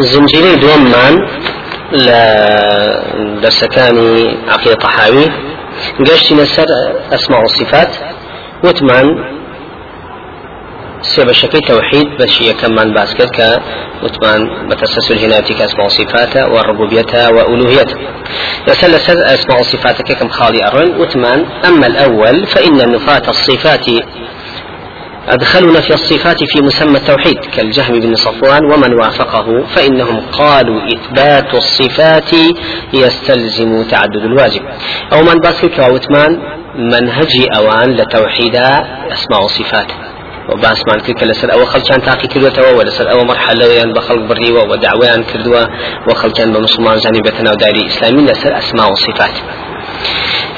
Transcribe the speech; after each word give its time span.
زنجيري 0.00 0.56
دومان 0.56 1.14
لدرسكاني 3.34 4.36
عقيدة 4.48 4.74
طحاوي 4.74 5.26
قشتي 6.00 6.34
نسر 6.34 6.66
أسماء 7.12 7.40
والصفات 7.40 7.96
وثمان 8.64 9.06
سيب 11.02 11.28
الشكل 11.28 11.60
توحيد 11.60 12.06
بشيء 12.20 12.52
كمان 12.52 12.94
باسكت 12.94 13.60
وثمان 14.02 14.68
بتسلسل 14.68 15.18
هناتك 15.18 15.60
أسماء 15.60 15.86
وصفاتها 15.86 16.46
والربوبيتها 16.46 17.28
وألوهيتها 17.28 17.98
يسأل 18.68 18.94
أسماء 19.24 19.60
وصفاتك 19.60 20.12
كم 20.12 20.28
خالي 20.28 20.66
أرن 20.66 21.00
وثمان 21.00 21.46
أما 21.64 21.86
الأول 21.86 22.46
فإن 22.46 22.92
نفاة 22.92 23.22
الصفات 23.30 23.86
أدخلوا 25.28 25.72
نفي 25.72 25.94
الصفات 25.94 26.36
في 26.36 26.62
مسمى 26.62 26.96
التوحيد 26.96 27.38
كالجهم 27.56 28.00
بن 28.00 28.14
صفوان 28.14 28.64
ومن 28.64 28.94
وافقه 29.00 29.66
فإنهم 29.66 30.20
قالوا 30.32 30.80
إثبات 30.94 31.54
الصفات 31.54 32.32
يستلزم 32.92 33.82
تعدد 33.82 34.24
الواجب. 34.24 34.62
أو 35.12 35.22
من 35.22 35.40
باسك 35.40 35.78
وثمان 35.78 36.38
منهجي 36.76 37.46
أوان 37.56 37.96
لتوحيد 37.96 38.56
أسماء 39.12 39.44
الصفات 39.44 39.86
وباس 40.48 40.82
مان 40.88 41.00
کرد 41.00 41.16
کە 41.18 41.24
لەسەر 41.24 41.50
ئەوە 41.50 41.66
خەڵکیان 41.72 42.00
تاقی 42.04 42.28
کردوێتەوە 42.28 42.70
و 42.76 42.82
لەسەر 42.88 43.06
ئەوە 43.10 43.24
مەرحەلەیان 43.30 43.90
بە 43.94 44.00
خەڵک 44.06 44.24
بڕیوە 44.30 44.62
و 44.70 44.76
داوایان 44.76 45.24
کردووە 45.30 45.62
و 46.06 46.10
خەڵکیان 46.20 46.50
بە 46.54 46.58
مسلمان 46.66 46.96
زانی 46.98 47.20
بێتە 47.20 47.42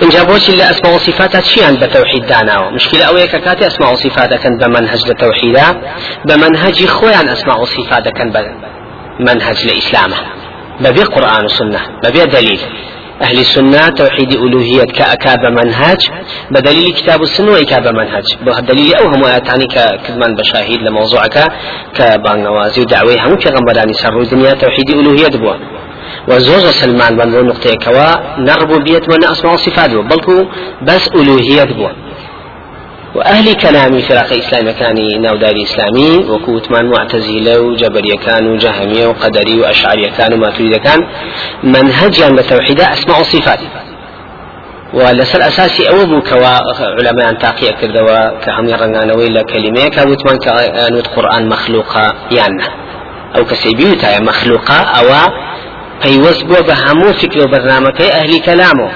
اینجا 0.01 0.25
بۆچی 0.25 0.53
لە 0.59 0.65
ئەسما 0.71 0.91
و 0.95 0.99
صفاتە 0.99 1.41
چیان 1.49 1.75
بە 1.81 1.87
تەوحید 1.95 2.25
داناوە؟ 2.31 2.69
مشکلە 2.77 3.05
ئەوەیە 3.07 3.29
کە 3.33 3.39
کاتی 3.47 3.65
ئەسما 3.69 3.87
و 3.93 3.97
صفات 4.05 4.29
دەکەن 4.35 4.55
بە 4.61 4.67
منهج 4.77 5.03
لە 5.11 5.15
تەوحیدا 5.23 5.69
بە 6.29 6.35
منهجی 6.43 6.87
خۆیان 6.97 7.27
ئەسما 7.33 7.55
و 7.63 7.67
صفات 7.77 8.03
دەکەن 8.09 8.29
بە 8.35 8.41
منهج 9.27 9.59
لە 9.69 9.73
ئیسلامە. 9.79 10.21
بەبێ 12.05 12.25
أهل 13.23 13.39
السنة 13.39 13.89
توحيد 13.89 14.33
ألوهية 14.33 14.85
كأكاب 14.85 15.45
منهج 15.59 16.11
بدليل 16.51 16.93
كتاب 16.93 17.23
السنة 17.23 17.53
وإكاب 17.53 17.87
منهج. 17.89 18.25
دليل 18.69 18.95
أو 18.95 19.07
هم 19.09 19.25
آياتاني 19.25 19.67
كذمان 20.05 20.35
بشاهد 20.35 20.81
لموضوعك 20.83 21.37
كبانوازي 21.95 22.81
ودعوي 22.81 23.17
هم 23.21 23.35
كغمبراني 23.37 23.93
سر 23.93 24.21
الدنيا 24.21 24.53
توحيد 24.53 24.91
ألوهية 24.91 25.29
بوا 25.43 25.55
وزوج 26.29 26.65
سلمان 26.83 27.17
بن 27.17 27.47
نقطة 27.47 27.75
كوا 27.85 28.39
نربو 28.39 28.79
بيت 28.79 29.09
من 29.09 29.25
أسماء 29.25 29.55
وصفات 29.55 29.91
بلكو 29.91 30.45
بس 30.83 31.09
ألوهية 31.15 31.65
بوا 31.65 31.89
وأهل 33.15 33.55
كلام 33.55 33.99
فرق 33.99 34.33
إسلام 34.33 34.71
كان 34.71 34.97
نوداري 35.23 35.63
إسلامي 35.63 36.25
وكوتمان 36.31 36.87
معتزلة 36.91 37.61
وجبرية 37.61 38.17
كان 38.27 38.47
وجهمية 38.47 39.07
وقدري 39.07 39.61
وأشعرية 39.61 40.11
كان 40.19 40.33
وما 40.33 40.51
تريد 40.51 40.77
كان 40.77 41.01
منهجا 41.63 42.29
بتوحيد 42.29 42.81
أسماء 42.81 43.21
وصفات. 43.21 43.59
ولسر 44.95 45.49
أساسي 45.49 45.89
أو 45.89 46.07
بو 46.07 46.21
كوا 46.21 46.55
علماء 46.99 47.33
تاقي 47.33 47.73
كردوا 47.81 48.39
كهم 48.45 48.69
يرنغان 48.69 49.11
ويلا 49.19 49.43
كلمة 49.43 49.89
كوتمان 49.89 50.39
كأنوت 50.39 51.07
قرآن 51.07 51.49
مخلوقة 51.49 52.15
يعني 52.31 52.65
أو 53.37 53.45
كسيبيوتا 53.45 54.21
مخلوقة 54.21 54.75
أو 54.75 55.07
پەیوەست 56.03 56.43
بووە 56.49 56.61
بە 56.69 56.75
هەموو 56.85 57.13
فکر 57.21 57.39
و 57.45 57.51
بەرنمەکەی 57.53 58.11
ئەهلی 58.17 58.41
کەلامەوە. 58.47 58.93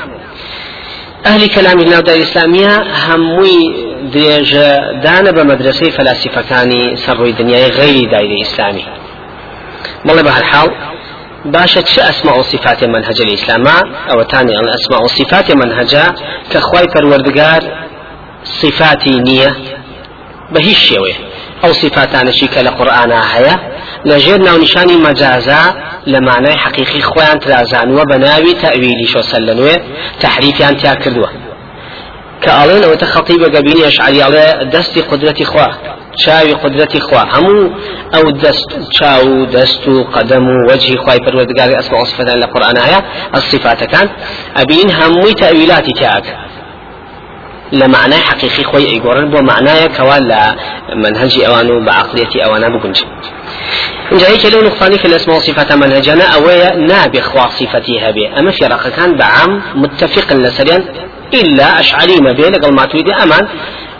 ئەهلی 1.27 1.49
کەلامی 1.55 1.85
ناودار 1.93 2.19
ئیسلامیە 2.23 2.75
هەمووی 3.05 3.61
درێژە 4.15 4.71
دانە 5.05 5.31
بە 5.37 5.43
مەدرسەی 5.51 5.91
فەلاسیفەکانی 5.97 6.85
سەرڕووی 7.03 7.35
دنیای 7.41 7.69
غەیری 7.79 8.05
دایری 8.13 8.37
ئیسلامی. 8.43 8.87
بەڵێ 10.07 10.23
بە 10.27 10.33
هەرحاڵ 10.37 10.71
باشە 11.55 11.83
چه 11.91 12.01
ئەسما 12.07 12.33
و 12.39 12.43
صفاتی 12.53 12.87
منهجە 12.95 13.25
لە 13.29 13.33
ئیسلاما 13.37 13.77
ئەوەتانی 14.11 14.53
ئەڵ 14.59 14.67
ئەسما 14.75 14.99
و 15.05 15.09
صفاتی 15.19 15.55
منهجە 15.63 16.05
کە 16.51 16.59
خوای 16.67 16.87
پەروەردگار 16.95 17.63
صفاتی 18.61 19.15
نییە 19.27 19.51
بە 20.53 20.61
هیچ 20.67 20.81
شێوەیە. 20.89 21.17
ئەو 21.63 21.73
صفاتانشی 21.83 22.49
کە 22.55 22.61
لە 22.67 22.71
قورآنا 22.79 23.21
هەیە؟ 23.35 23.57
لەژێر 24.09 24.41
ناونیشانی 24.49 24.97
مەجازە 25.07 25.63
لە 26.13 26.19
مانای 26.29 26.57
حقیقی 26.65 27.03
خۆیان 27.11 27.39
ترازانوە 27.45 28.05
بە 28.11 28.17
ناوی 28.25 28.55
تەویلی 28.63 29.07
شۆسەل 29.13 29.43
لە 29.49 29.55
نوێ 29.59 29.77
تحریفیان 30.21 30.75
تیا 30.81 30.95
کردووە. 31.03 31.31
کە 32.43 32.51
ئاڵێن 32.57 32.83
ئەوەتە 32.85 33.07
خەڵی 33.13 33.37
بەگەبینی 33.43 33.87
ئەشعریاڵێ 33.89 34.47
دەستی 34.75 35.03
قدرەتی 35.11 35.47
خوا 35.51 35.69
چاوی 36.23 36.55
قدرەتی 36.63 37.01
خوا. 37.07 37.23
هەموو 37.35 37.71
ئەو 38.15 38.25
دەست 38.45 38.71
چاو 38.97 39.27
و 39.41 39.47
دەست 39.57 39.85
و 39.93 39.95
قەدەم 40.15 40.45
و 40.53 40.57
وەجهی 40.69 40.97
خوای 41.03 41.21
پەروەردگاری 41.25 41.75
ئەسما 41.79 41.97
وصفتان 42.03 42.41
لە 42.43 42.47
قورآن 42.53 42.77
هەیە 42.87 43.01
ئەصفاتەکان 43.35 44.07
ئەبین 44.59 44.89
هەمووی 44.99 45.35
تەویلاتی 45.43 45.93
تیاکە 45.99 46.35
لە 47.73 47.87
معنای 47.89 48.19
حقیقی 48.19 48.65
خۆی 48.65 48.87
ئەیگۆڕن 48.91 49.27
بۆ 49.33 49.41
معنایە 49.51 49.89
کەوا 49.97 50.19
لە 50.31 50.41
منهجی 50.97 51.41
ئەوان 51.47 51.71
و 51.71 51.85
بە 51.87 51.91
عقلێتی 51.91 52.39
ئەوانە 52.45 52.69
بگونجن 52.75 53.07
اینجا 54.11 54.27
هیچ 54.27 54.41
که 54.41 55.09
الاسماء 55.09 55.41
صفات 55.41 55.73
منهجنا 55.73 56.25
اويا 56.35 56.77
نابي 56.77 57.21
خوا 57.21 57.47
صفتي 57.49 57.99
هبي 58.01 58.29
أما 58.39 58.51
في 58.51 58.65
رقا 58.65 58.91
كان 58.91 59.17
بعام 59.17 59.63
متفق 59.75 60.33
لسريان 60.33 60.85
إلا 61.35 61.81
أشعري 61.81 62.17
ما 62.21 62.33
بين 62.33 62.55
قال 62.55 62.75
ما 62.75 62.85
تريد 62.87 63.09
أمان 63.11 63.49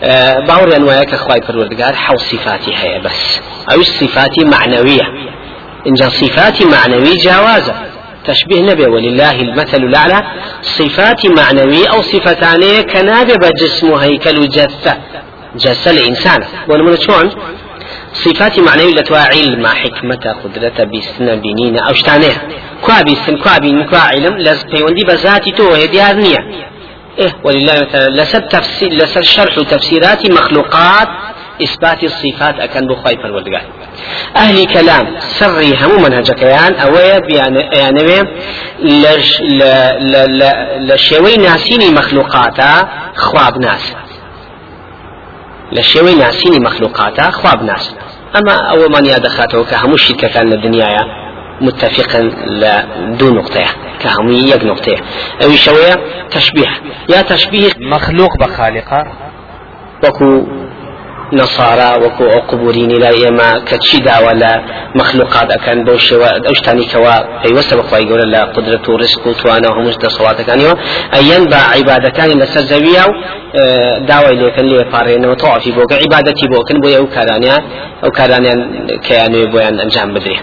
أه 0.03 0.39
باوري 0.39 0.75
انوايا 0.75 1.03
كخواي 1.03 1.41
پروردگار 1.41 1.95
حو 1.95 2.17
صفاتي 2.17 2.75
هي 2.75 2.99
بس. 2.99 3.41
أو 3.71 3.81
صفاتي 3.81 4.43
معنوية. 4.45 5.07
إنجا 5.87 6.09
صفاتي 6.09 6.65
معنوي 6.65 7.13
جوازة 7.25 7.90
تشبيه 8.25 8.61
نبي 8.61 8.85
ولله 8.85 9.41
المثل 9.41 9.83
الأعلى. 9.83 10.21
صفات 10.61 11.25
معنوية 11.25 11.87
أو 11.87 12.01
صفتان 12.01 12.81
كنابي 12.81 13.33
بجسم 13.33 13.93
هيكل 13.93 14.49
جثة 14.49 14.97
جثة 15.55 15.91
الإنسان. 15.91 16.39
ونمنا 16.69 16.95
شلون؟ 16.95 17.31
صفات 18.13 18.59
معنوية 18.59 18.93
لتوا 18.93 19.17
علم 19.17 19.67
حكمة 19.67 20.35
قدرة 20.43 20.83
بيستنا 20.83 21.35
بنين 21.35 21.79
أو 21.79 21.93
شتانه. 21.93 22.41
كوا 22.81 23.01
بيستن 23.01 23.37
كوا 23.37 23.57
بين 23.57 23.85
كوا 23.89 23.97
علم 23.97 24.37
لز 24.37 24.63
بيوندي 24.63 25.03
بذاتي 25.07 25.51
تو 25.51 25.73
هديار 25.73 26.15
نية. 26.15 26.71
إيه 27.19 27.33
ولله 27.43 27.73
مثلا 27.73 28.07
لسر 28.09 28.39
تفسير 28.39 28.93
لسر 28.93 29.21
شرح 29.21 29.55
تفسيرات 29.55 30.31
مخلوقات 30.31 31.07
إثبات 31.63 32.03
الصفات 32.03 32.59
أكن 32.59 32.87
بخواي 32.87 33.15
بالودقات 33.15 33.63
أهل 34.35 34.65
كلام 34.65 35.19
سري 35.19 35.75
هم 35.75 36.03
منهجك 36.03 36.41
يان 36.41 36.75
أويا 36.75 37.19
بيان 37.19 37.55
يعني 37.55 38.23
لش 38.79 39.41
ل 39.41 39.59
ل 39.99 40.39
ل 40.39 40.93
لشوي 40.93 41.35
ناسيني 41.37 41.89
مخلوقاتا 41.89 42.89
خواب 43.15 43.57
ناس. 43.57 43.95
لشوي 45.71 46.15
ناسيني 46.15 46.59
مخلوقاتا 46.59 47.31
خواب 47.31 47.63
ناس. 47.63 47.95
أما 48.35 48.53
أول 48.53 48.91
من 48.91 49.05
يدخاته 49.05 49.63
كهمو 49.63 49.97
شركة 49.97 50.27
كان 50.27 50.53
الدنيا 50.53 50.87
متفقا 51.61 52.21
لدو 52.45 53.33
نقطة 53.33 53.65
كهمو 53.99 54.31
يك 54.31 54.63
نقطة. 54.63 54.95
أو 55.43 55.51
شوية 55.51 55.95
تشبيه. 56.31 56.81
يا 57.09 57.21
تشبيه 57.21 57.71
مخلوق 57.79 58.37
بخالقة. 58.39 59.03
وكو 60.03 60.47
نصارى 61.33 62.05
وكو 62.05 62.25
قبورين 62.49 62.89
لا 62.89 63.29
إما 63.29 63.59
كتشيدا 63.65 64.19
ولا 64.19 64.61
مخلوقات 64.95 65.51
أكان 65.51 65.83
بوش 65.83 66.13
أشتاني 66.53 66.85
كوا 66.85 67.45
أي 67.45 67.51
وسب 67.53 67.81
خواي 67.81 68.03
يقول 68.03 68.31
لا 68.31 68.43
قدرة 68.43 68.81
ورزق 68.89 69.27
وتوانا 69.27 69.91
صلوات 70.07 70.41
كان 70.41 70.61
يو 70.61 70.73
أين 71.15 71.45
با 71.45 71.57
عبادة 71.57 72.09
كان 72.09 72.29
لسر 72.39 72.61
زوية 72.61 73.05
داوي 74.07 74.29
اللي 74.29 74.51
كان 74.51 74.65
لي 74.65 74.83
بارين 74.91 75.25
وطوعفي 75.25 75.71
بوك 75.71 75.93
عبادتي 75.93 76.47
بوكن 76.47 76.79
بويا 76.79 76.97
أو 76.97 77.07
كارانيا 77.07 77.57
أو 78.03 78.09
كارانيا 78.11 78.55
كيانو 79.03 79.51
بويا 79.51 79.69
أنجام 79.69 80.13
بدري. 80.13 80.39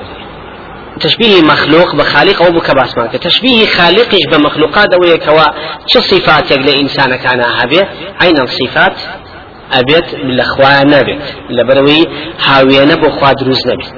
تشبيه 1.00 1.42
مخلوق 1.42 1.94
بخالق 1.94 2.42
أو 2.42 2.50
بكباس 2.52 2.98
مانك 2.98 3.16
تشبيه 3.16 3.66
خالقش 3.66 4.22
بمخلوقات 4.32 4.94
أو 4.94 5.04
يكوا 5.04 5.44
شو 5.86 6.00
صفات 6.00 6.50
يقل 6.50 6.68
إنسان 6.68 7.16
كان 7.16 7.40
هابي 7.40 7.80
عين 8.20 8.38
الصفات 8.40 8.92
ئەبێت 9.74 10.08
لە 10.38 10.44
خوا 10.52 10.74
نەبێت 10.94 11.22
لەبەرەوەی 11.56 12.02
هاوێنە 12.46 12.96
بۆ 13.02 13.08
خوا 13.16 13.30
دروست 13.40 13.64
نەبێت 13.70 13.92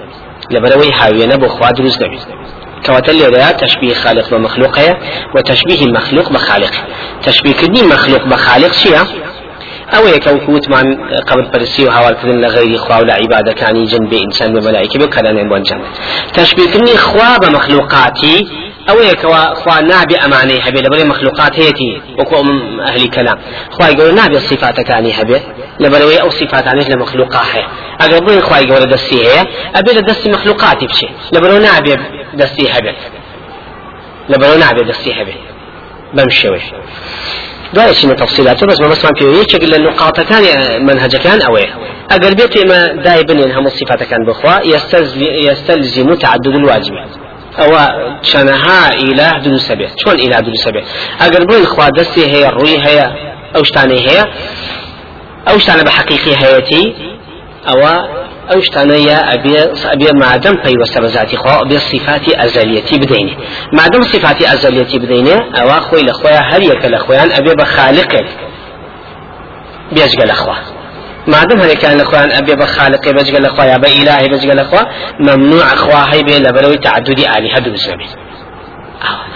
لەبەرەوەی 0.55 0.93
هاوێنە 1.01 1.37
بۆ 1.43 1.49
خوا 1.55 1.71
دروست 1.79 1.99
نەبێت 2.03 2.25
كواتل 2.87 3.17
لێرەیە 3.21 3.53
تشبيه 3.63 3.95
خالق 3.95 4.27
بمخلوقه 4.33 4.97
وتشبيه 5.35 5.83
مخلوق 5.97 6.33
بخالق. 6.33 6.75
تشبيه 7.23 7.53
كدني 7.53 7.83
مخلوق 7.83 8.23
بخالق 8.33 8.73
چییە 8.81 9.03
ئەو 9.93 10.05
یەکە 10.15 10.49
وتمان 10.49 10.87
قبل 11.29 11.45
پرسی 11.53 11.85
و 11.85 11.91
هاوارکردن 11.91 12.43
لە 12.45 12.49
غیری 12.57 12.79
خوا 12.79 12.97
و 13.01 13.07
لە 13.09 13.15
عیبادەکانی 13.21 13.87
جن 13.91 14.05
بێ 14.11 14.19
ئینسان 14.25 14.51
بە 14.55 14.61
مەلایکە 14.67 14.97
بێ 15.01 15.07
کەدانێن 15.15 15.49
بۆ 15.51 15.55
ئەنجام 15.59 15.81
تشبیهکردنی 16.33 16.97
خوا 16.97 17.37
بە 17.43 17.49
مەخلوقاتی 17.57 18.37
ئەوەیە 18.89 19.15
کەوا 19.23 19.43
خوا 19.61 19.77
نابێ 19.91 20.17
ئەمانەی 20.23 20.61
هەبێ 20.67 20.81
لەبەرەوەی 20.85 21.09
مەخلوقات 21.13 21.55
هەیەی 21.61 21.95
وەکو 22.19 22.35
ئەهلی 22.87 23.09
کەلام 23.17 23.39
خوای 23.75 23.93
گەورە 23.99 24.13
نابێ 24.21 24.39
صفاتەکانی 24.51 25.13
هەبێ 25.19 25.39
لەبەرەوەی 25.83 26.21
ئەو 26.23 26.31
صفاتانش 26.41 26.87
لە 26.93 26.97
مەخلوقا 27.03 27.43
هەیە 27.53 27.67
ئەگەر 28.01 28.21
بڵێ 28.27 28.41
خوای 28.49 28.65
گەورە 28.71 28.87
دەستی 28.95 29.21
هەیە 29.29 29.43
ئەبێ 29.77 29.91
لە 29.99 30.03
دەستی 30.09 30.29
مەخلوقاتی 30.35 30.87
بچێ 30.91 31.09
لەبەرەوە 31.35 31.61
نابێ 31.67 31.95
دەستی 32.41 32.67
هەبێت 32.75 32.99
لەبەرەوە 34.33 34.59
نابێ 34.65 34.83
دەستی 34.91 35.13
هەبێ 35.19 35.37
بەم 36.17 36.31
شێوەیە 36.39 36.69
دوای 37.75 37.95
چینە 37.99 38.15
تەفسیلات 38.23 38.65
بەس 38.71 38.79
مەمەسمان 38.85 39.15
پێ 39.19 39.27
یەکێک 39.41 39.63
لە 39.73 39.79
نقاطەکانی 39.87 40.53
منهجەکان 40.87 41.39
ئەوەیە 41.47 41.71
ئەگەر 42.13 42.33
بێت 42.39 42.53
ئێمە 42.59 42.81
دای 43.05 43.23
بنێن 43.29 43.51
هەموو 43.57 43.73
صفاتەکان 43.79 44.23
بخوا 44.29 44.55
يستلزم 45.49 46.09
تعدد 46.15 46.55
الواجبات. 46.61 47.13
ئەوە 47.59 47.85
چەنەها 48.29 48.81
ئیلا 49.01 49.29
دروسە 49.45 49.75
بێت 49.79 49.93
چۆن 50.01 50.17
ئیلا 50.23 50.39
دروسە 50.47 50.71
بێت 50.75 50.87
ئەگەر 51.23 51.43
بڵین 51.49 51.67
خوا 51.73 51.87
دەستی 51.99 52.25
هەیە 52.33 52.49
ڕووی 52.57 52.79
هەیە 52.87 53.07
ئەو 53.55 53.63
شتانەی 53.69 54.03
هەیە 54.09 54.25
ئەو 55.49 55.59
شتانە 55.63 55.83
بە 55.87 55.93
حەقیقی 55.99 56.35
هەیەتی 56.43 56.85
ئەوە 57.69 57.95
ئەو 58.51 58.61
شتانەیە 58.67 59.19
ئەبێ 59.93 60.11
مادەم 60.23 60.57
پەیوەستە 60.65 60.99
بە 61.05 61.09
ذاتی 61.17 61.37
خوا 61.43 61.55
بێ 61.71 61.79
صفاتی 61.91 62.33
ئەزەلیەتی 62.41 62.97
بدەینێ. 63.03 63.35
مادەم 63.79 64.03
صفاتی 64.13 64.45
ئەزەلیەتی 64.51 64.99
بدەینێ 65.03 65.37
ئەوە 65.57 65.79
خۆی 65.87 66.03
لە 66.09 66.15
خۆیان 66.21 66.45
هەر 66.51 66.63
یەکە 66.71 66.89
لە 66.95 66.99
خۆیان 67.05 67.31
ئەبێ 67.37 67.53
بە 67.61 67.67
خالقێک 67.75 68.29
بێجگە 69.95 70.27
لە 70.31 70.37
خوا. 70.43 70.57
مادەم 71.27 71.59
هەرێکیان 71.63 71.97
لە 72.01 72.05
خۆیان 72.11 72.31
ئەبێ 72.37 72.55
بە 72.61 72.67
خالقێ 72.75 73.11
بەجگە 73.19 73.41
لە 73.47 73.51
خۆیان 73.57 73.81
بە 73.85 73.89
ئیلاهی 73.97 74.29
بەجگە 74.33 74.55
لە 74.61 74.65
خوا 74.71 74.83
ممنوع 75.21 75.65
خوا 75.65 76.03
هەی 76.13 76.23
بێ 76.27 76.37
لەبەرەوەی 76.47 76.81
تعددی 76.87 77.25
ئالیهە 77.33 77.61
دروست 77.61 77.89
نەبێت 77.91 78.13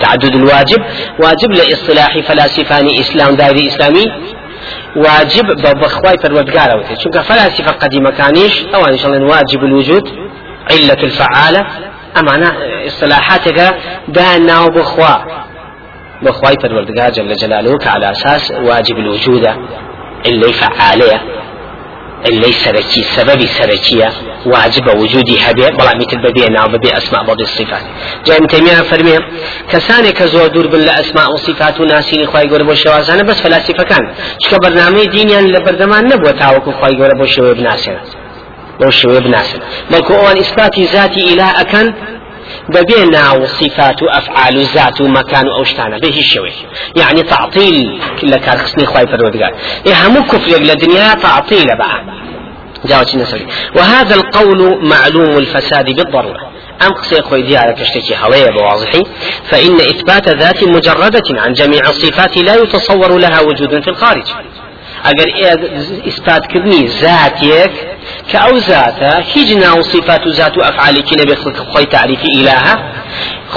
تعدد 0.01 0.35
الواجب. 0.35 0.83
واجب 1.19 1.51
لاصطلاح 1.53 2.21
فلاسفان 2.21 2.87
اسلام 2.87 3.35
دائري 3.35 3.69
اسلامي 3.69 4.13
واجب 4.97 5.47
بخواي 5.83 6.17
پروردگار 6.17 6.71
اوتي 6.73 6.97
چونك 6.97 7.21
فلاسفه 7.21 7.73
قديمه 7.73 8.11
كانيش 8.11 8.65
أو 8.75 8.87
ان 8.87 8.97
شاء 8.97 9.11
الله 9.11 9.27
واجب 9.27 9.65
الوجود 9.65 10.05
علة 10.71 11.03
الفعالة. 11.03 11.67
امانا 12.17 12.53
اصطلاحاتك 12.87 13.75
دانا 14.09 14.61
وبخوا 14.61 15.15
بخواي 16.23 16.57
پروردگار 16.57 17.11
جل 17.11 17.35
جلاله 17.35 17.79
على 17.87 18.11
أساس 18.11 18.51
واجب 18.51 18.97
الوجود 18.99 19.47
اللي 20.27 20.53
اللي 22.29 22.53
سركي 22.53 23.03
سبب 23.17 23.41
سركية 23.47 24.13
واجب 24.47 24.87
وجودي 25.01 25.39
هبه 25.41 25.69
بلا 25.69 25.93
مثل 25.97 26.17
ببي 26.25 26.45
الصفات. 27.41 27.83
جاء 28.27 28.37
ابن 28.37 28.47
تيمية 28.47 28.75
فرمي 28.91 29.19
كساني 29.71 30.13
كزور 30.13 30.47
دور 30.47 30.67
بالله 30.67 31.01
أسماء 31.01 31.33
وصفات 31.33 31.81
ناسين 31.81 32.27
خواي 32.27 32.49
قول 32.49 32.67
بو 32.67 32.75
شوازانا 32.75 33.23
بس 33.23 33.41
فلاسفة 33.43 33.85
كان. 33.85 34.15
شكا 34.45 34.59
برنامج 34.59 35.07
دينيا 35.07 35.41
لبردمان 35.41 36.05
نبوة 36.05 36.31
تاوكو 36.31 36.73
خواي 36.73 36.97
قول 36.97 37.19
بو 37.19 37.27
شوي 37.27 37.55
بناسنا 37.55 38.01
بو 38.81 38.91
شوي 38.91 39.21
بناسنا 39.21 39.63
بلكو 39.91 40.15
اوان 40.15 40.37
اثباتي 40.39 40.85
ذاتي 40.85 41.33
إله 41.33 41.61
أكن 41.61 41.95
ببين 42.69 43.11
ناو 43.11 43.47
صفات 43.47 44.03
وأفعال 44.03 44.67
ذات 44.75 45.01
ومكان 45.01 45.49
اوشتانا 45.49 45.99
به 45.99 46.19
الشوي. 46.19 46.53
يعني 46.97 47.23
تعطيل 47.23 48.01
كل 48.21 48.31
كان 48.31 48.59
خصني 48.59 48.87
خواي 48.87 49.07
فرودقار 49.07 49.55
إيه 49.87 50.07
همو 50.07 50.23
كفر 50.23 50.59
للدنيا 50.59 51.15
تعطيل 51.15 51.67
بقى. 51.67 52.05
جاوتي 52.85 53.17
نسوي 53.17 53.47
وهذا 53.77 54.15
القول 54.15 54.89
معلوم 54.89 55.39
الفساد 55.39 55.85
بالضرورة. 55.85 56.51
أم 56.83 56.93
قصي 56.93 57.23
خوي 57.23 57.43
ديارة 57.43 57.73
تشتكي 57.73 58.17
حوية 58.17 58.51
بواضحي. 58.51 59.03
فإن 59.45 59.75
إثبات 59.75 60.29
ذات 60.29 60.65
مجردة 60.65 61.23
عن 61.31 61.53
جميع 61.53 61.81
الصفات 61.81 62.37
لا 62.37 62.55
يتصور 62.55 63.19
لها 63.19 63.41
وجود 63.41 63.83
في 63.83 63.89
الخارج. 63.89 64.27
ئەگەر 65.07 65.29
ئیسپاتکردنی 66.07 66.83
زاتێک 67.03 67.75
کە 68.31 68.39
ئەو 68.45 68.57
زاتە 68.71 69.13
هیچ 69.33 69.51
ناو 69.65 69.83
صفات 69.93 70.27
و 70.27 70.31
زات 70.39 70.55
و 70.59 70.61
ئەفعالێکی 70.69 71.15
نەبێت 71.21 71.41
خۆی 71.73 71.87
تعریفی 71.95 72.31
ئیلاها 72.37 72.75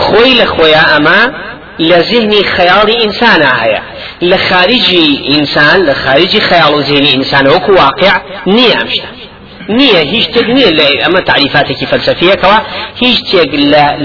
خۆی 0.03 0.33
لە 0.39 0.45
خۆیان 0.53 0.87
ئەمە 0.93 1.21
لە 1.89 1.99
ذهنی 2.11 2.41
خەیاڵی 2.55 2.95
ئینسانە 3.03 3.51
هەیە 3.61 3.81
لە 4.29 4.37
خارجی 4.47 5.07
ئینسان 5.31 5.79
خەیاڵ 6.49 6.73
و 6.77 6.81
ذهنی 6.81 7.11
ئینسان 7.17 7.45
وەکو 7.47 7.71
واقع 7.83 8.13
نییە 8.55 8.75
ئەم 8.79 8.89
شتە 8.95 9.09
نییە 9.79 10.01
هیچ 10.13 10.23
شتێک 10.27 10.47
نییە 10.57 10.71
لە 10.79 10.85
ئەمە 11.03 11.21
تعریفاتێکی 11.29 11.85
فەلسفیەکەوە 11.91 12.59
هیچ 13.01 13.17
شتێک 13.19 13.49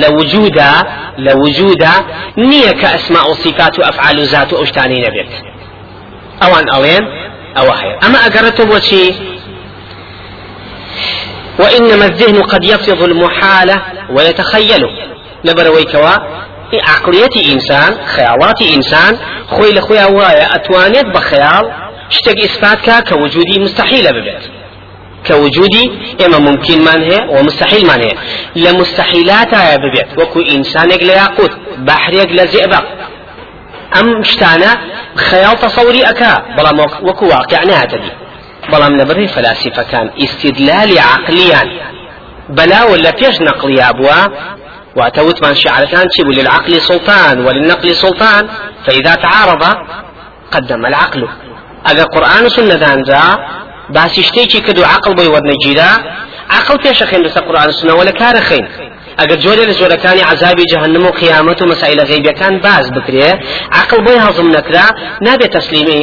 لە 0.02 0.08
وجودا 0.18 0.72
لە 1.26 1.32
وجودا 1.42 1.94
نییە 2.50 2.72
کە 2.80 2.88
ئەسما 2.94 3.22
و 3.30 3.34
صفات 3.44 3.78
و 3.78 3.82
ئەفعال 3.82 4.18
و 4.18 4.24
زات 4.32 4.52
و 4.52 4.56
ئەو 4.56 4.66
شتانەی 4.70 5.00
نەبێت 5.06 5.30
ئەوان 6.42 6.66
ئەڵێن 6.72 7.04
ئەوە 7.56 7.74
هەیە 7.80 7.94
ئەمە 8.02 8.18
ئەگەڕێتەوە 8.24 8.66
بۆچی 8.72 9.08
وإنما 11.58 12.04
الذهن 12.04 12.42
قد 12.42 12.64
يفرض 12.64 13.02
المحالة 13.02 13.82
ويتخيله 14.10 14.90
لبروي 15.44 15.84
كوا 15.84 16.14
عقلية 16.88 17.52
إنسان 17.52 17.96
خيالات 18.06 18.62
إنسان 18.76 19.18
خوي 19.46 19.72
لخويا 19.72 20.06
وايا 20.06 20.54
أتوانيت 20.54 21.06
بخيال 21.06 21.64
شتك 22.10 22.38
إثبات 22.44 23.08
كوجودي 23.08 23.58
مستحيل 23.58 24.12
ببيت. 24.12 24.42
كوجودي 25.26 25.92
إما 26.26 26.38
ممكن 26.38 26.78
من 26.80 27.02
هي 27.10 27.18
ومستحيل 27.28 27.82
من 27.86 28.02
هي. 28.02 28.12
لمستحيلات 28.56 29.54
ببيت. 29.54 30.18
وكو 30.18 30.40
إنسانك 30.40 31.02
لياقوت 31.02 31.52
بحريك 31.78 32.32
لزئبق 32.32 32.84
ئەم 33.96 34.08
شتانە 34.30 34.72
خەیاڵ 35.16 35.56
تەسەوری 35.64 36.02
ئەکا 36.08 36.34
بەڵام 36.56 36.78
وەکو 37.06 37.24
واقع 37.34 37.64
نهاتەبی 37.70 38.12
بەڵام 38.72 38.92
لەبەری 39.00 39.28
فەلاسیفەکان 39.34 40.06
ئیسیدلالی 40.20 40.98
عقلیان 40.98 41.68
بەلاوە 42.56 42.96
لە 43.04 43.12
پێش 43.20 43.36
نەقلیا 43.46 43.90
بووە 43.98 44.20
واتوتمان 44.96 45.54
شعركان 45.54 46.08
شبه 46.16 46.32
للعقل 46.32 46.80
سلطان 46.80 47.46
وللنقل 47.46 47.94
سلطان. 47.94 48.48
فإذا 48.86 49.14
تعارض 49.14 49.64
قدم 50.52 50.86
العقل. 50.86 51.28
أجا 51.86 52.04
قرآن 52.04 52.48
سنة 52.48 52.74
دانجا 52.74 53.22
باسي 53.90 54.22
شتيكي 54.22 54.60
كدو 54.60 54.84
عقل 54.84 55.14
بي 55.14 55.26
ودنجيدا 55.28 55.90
عقل 56.50 57.22
بس 57.24 57.38
قرآن 57.38 57.72
سنة 57.72 57.94
ولا 57.94 58.10
كار 58.10 58.40
خين. 58.40 58.91
ئەگەر 59.20 59.38
جۆرە 59.44 59.64
لە 59.70 59.74
جۆرەکانی 59.80 60.22
عذابی 60.32 60.64
جهنم 60.72 61.04
و 61.06 61.10
قیامەت 61.20 61.62
و 61.62 61.66
مەسائل 61.72 62.00
غیبیەکان 62.10 62.54
باز 62.66 62.86
بکرێ 62.96 63.30
عقل 63.80 63.98
بۆی 64.06 64.18
هەڵزم 64.24 64.48
نەکرا 64.56 64.86
نابێت 65.26 65.50
تەسلیمی 65.56 66.00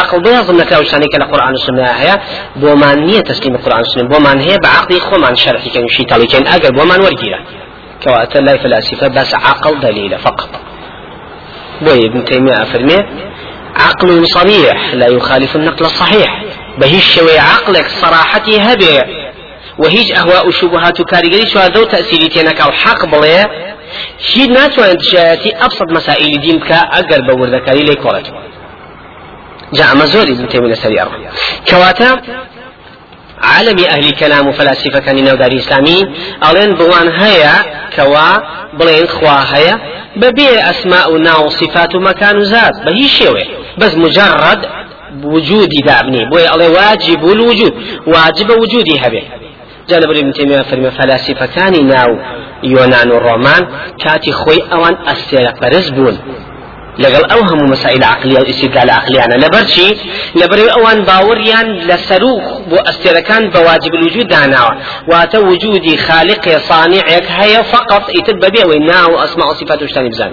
عقل 0.00 0.18
بۆی 0.24 0.34
هەڵزم 0.38 0.56
نەکرا 0.62 0.76
وشتانی 0.80 1.08
کە 1.12 1.18
لە 1.22 1.26
قورآن 1.30 1.54
و 1.54 1.60
سنە 1.66 1.86
هەیە 2.00 2.16
بۆمان 2.62 2.98
نییە 3.06 3.22
تەسلیم 3.30 3.56
قورآن 3.64 3.82
و 3.84 3.90
سنە 3.92 4.04
بۆمان 4.12 4.38
هەیە 4.46 4.58
بە 4.64 4.68
عقلی 4.78 5.00
خۆمان 5.08 5.34
شەرحیکەن 5.42 5.84
وشی 5.84 6.04
تەڵیکەن 6.10 6.44
ئەگەر 6.50 6.72
بۆمان 6.78 7.00
وەرگیرە. 7.06 7.40
كواتە 8.02 8.36
لای 8.46 8.58
فلاسفة 8.58 9.08
بس 9.08 9.34
عقل 9.34 9.80
دليل 9.80 10.18
فقط. 10.18 10.50
بوي 11.84 12.06
ابن 12.06 12.24
تيمية 12.24 12.62
أفرمي 12.62 12.98
عقل 13.76 14.26
صريح 14.26 14.94
لا 14.94 15.06
يخالف 15.06 15.56
النقل 15.56 15.84
الصحيح 15.84 16.44
بهي 16.78 16.96
الشوي 16.96 17.38
عقلك 17.38 17.86
صراحتي 17.88 18.60
هبه 18.60 19.02
وهيج 19.78 20.12
أهواء 20.12 20.48
وشبهات 20.48 21.00
وكاريجري 21.00 21.46
شو 21.46 21.58
هذا 21.58 21.84
تأثيري 21.84 22.28
تينك 22.28 22.60
حق 22.60 23.04
بليه 23.06 23.46
هي 24.34 24.46
ناس 24.46 24.78
وين 24.78 24.96
جاتي 24.96 25.56
أبسط 25.56 25.90
مسائل 25.90 26.40
دين 26.40 26.58
كا 26.60 26.74
أقل 26.74 27.26
بورد 27.26 27.54
كاري 27.66 27.82
لي 27.82 27.94
كولت 27.94 28.26
جاء 29.74 29.96
مزوري 29.96 30.32
ابن 30.32 30.48
تيمية 30.48 30.74
سريع 30.74 31.06
كواتا 31.68 32.20
أهل 33.44 34.10
كلام 34.10 34.48
وفلاسفة 34.48 34.98
كان 34.98 35.24
نوداري 35.24 35.56
إسلامي 35.56 36.02
ألين 36.50 36.74
بوان 36.74 37.08
هيا 37.20 37.52
كوا 37.96 38.36
بلين 38.78 39.06
خوا 39.08 39.56
هيا 39.56 39.80
ببي 40.16 40.60
أسماء 40.60 41.12
وناو 41.12 41.48
صفات 41.48 41.94
ومكان 41.94 42.36
وزاد 42.36 42.84
بهي 42.84 43.08
شوي 43.08 43.44
بس 43.78 43.94
مجرد 43.94 44.66
وجودي 45.24 45.80
دابني 45.86 46.24
بوي 46.30 46.48
الله 46.54 46.70
واجب 46.70 47.24
الوجود 47.24 47.74
واجب 48.06 48.50
وجودي 48.50 49.00
هبه 49.00 49.22
جانب 49.88 50.10
ابن 50.10 50.32
تيمية 50.32 50.62
فرمي 50.62 50.90
فلاسفة 50.90 51.46
كان 51.46 51.86
ناو 51.86 52.18
يونان 52.62 53.10
والرومان 53.12 53.62
كاتي 54.04 54.32
خوي 54.32 54.58
أوان 54.72 54.96
أستيرا 55.06 55.52
برز 55.62 55.90
بون. 55.90 56.18
لەگەڵ 57.04 57.24
ئەو 57.30 57.42
هەموو 57.50 57.70
مەسائل 57.74 58.02
عقلیە 58.14 58.40
و 58.40 58.48
ئیسیدال 58.50 58.90
عقلیانە 58.98 59.36
لەبەرچی 59.44 59.88
لەبەر 60.40 60.58
ئەوان 60.74 60.98
باوەڕیان 61.08 61.68
لە 61.88 61.96
سەروخ 62.08 62.44
بۆ 62.70 62.78
ئەستێرەکان 62.86 63.42
بە 63.52 63.60
واجب 63.68 63.92
الوجود 63.94 64.26
داناوە 64.34 64.72
واتە 65.10 65.38
وجودی 65.50 65.96
خالق 66.06 66.44
صانعێک 66.68 67.26
هەیە 67.38 67.60
فقط 67.72 68.04
ئیتر 68.14 68.36
بەبێ 68.42 68.60
ئەوەی 68.64 68.82
ناو 68.92 69.10
ئەسما 69.22 69.44
و 69.50 69.54
صفات 69.60 69.82
وشتانی 69.82 70.10
بزان. 70.14 70.32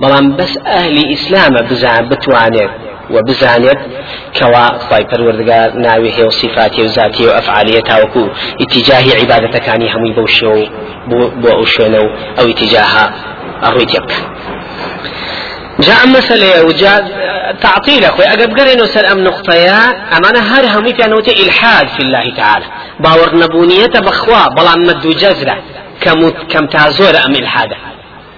بەڵام 0.00 0.26
بەس 0.38 0.52
ئەهلی 0.70 1.04
ئیسلامە 1.12 1.60
بزان 1.70 2.02
بتوانێت 2.10 2.72
وبزانێت 3.14 3.80
کەوا 4.38 4.66
خی 4.88 5.04
پەروەردگار 5.10 5.68
ناوی 5.86 6.10
هێ 6.16 6.24
و 6.28 6.30
صفاتی 6.30 6.82
و 6.82 6.88
ذاتی 6.88 7.24
و 7.26 7.30
ئەفعالیە 7.36 7.82
تاوەکو 7.90 8.24
ئیتیجاهی 8.60 9.12
و 12.02 12.08
ئەو 12.36 12.46
ئیتیجاها 12.46 13.06
الروي 13.62 13.86
تبكى 13.86 14.22
جاء 15.80 16.06
مسألة 16.06 16.64
وجاء 16.64 17.00
تعطيل 17.62 18.04
أخوي 18.04 18.24
أقب 18.24 18.58
قرينو 18.58 18.86
سر 18.86 19.12
أم 19.12 19.18
نقطيا 19.24 19.78
أمانا 20.16 20.40
هر 20.40 20.78
همي 20.78 20.94
في 20.94 21.04
أنه 21.04 21.16
إلحاد 21.16 21.88
في 21.88 22.02
الله 22.02 22.34
تعالى 22.36 22.64
باور 23.00 23.36
نبونية 23.36 23.86
بخوا 23.86 24.48
بلا 24.48 24.74
مد 24.76 25.06
جزرة 25.06 25.56
كم 26.00 26.30
كم 26.30 26.66
تازور 26.66 27.16
أم 27.26 27.32
إلحادة 27.32 27.76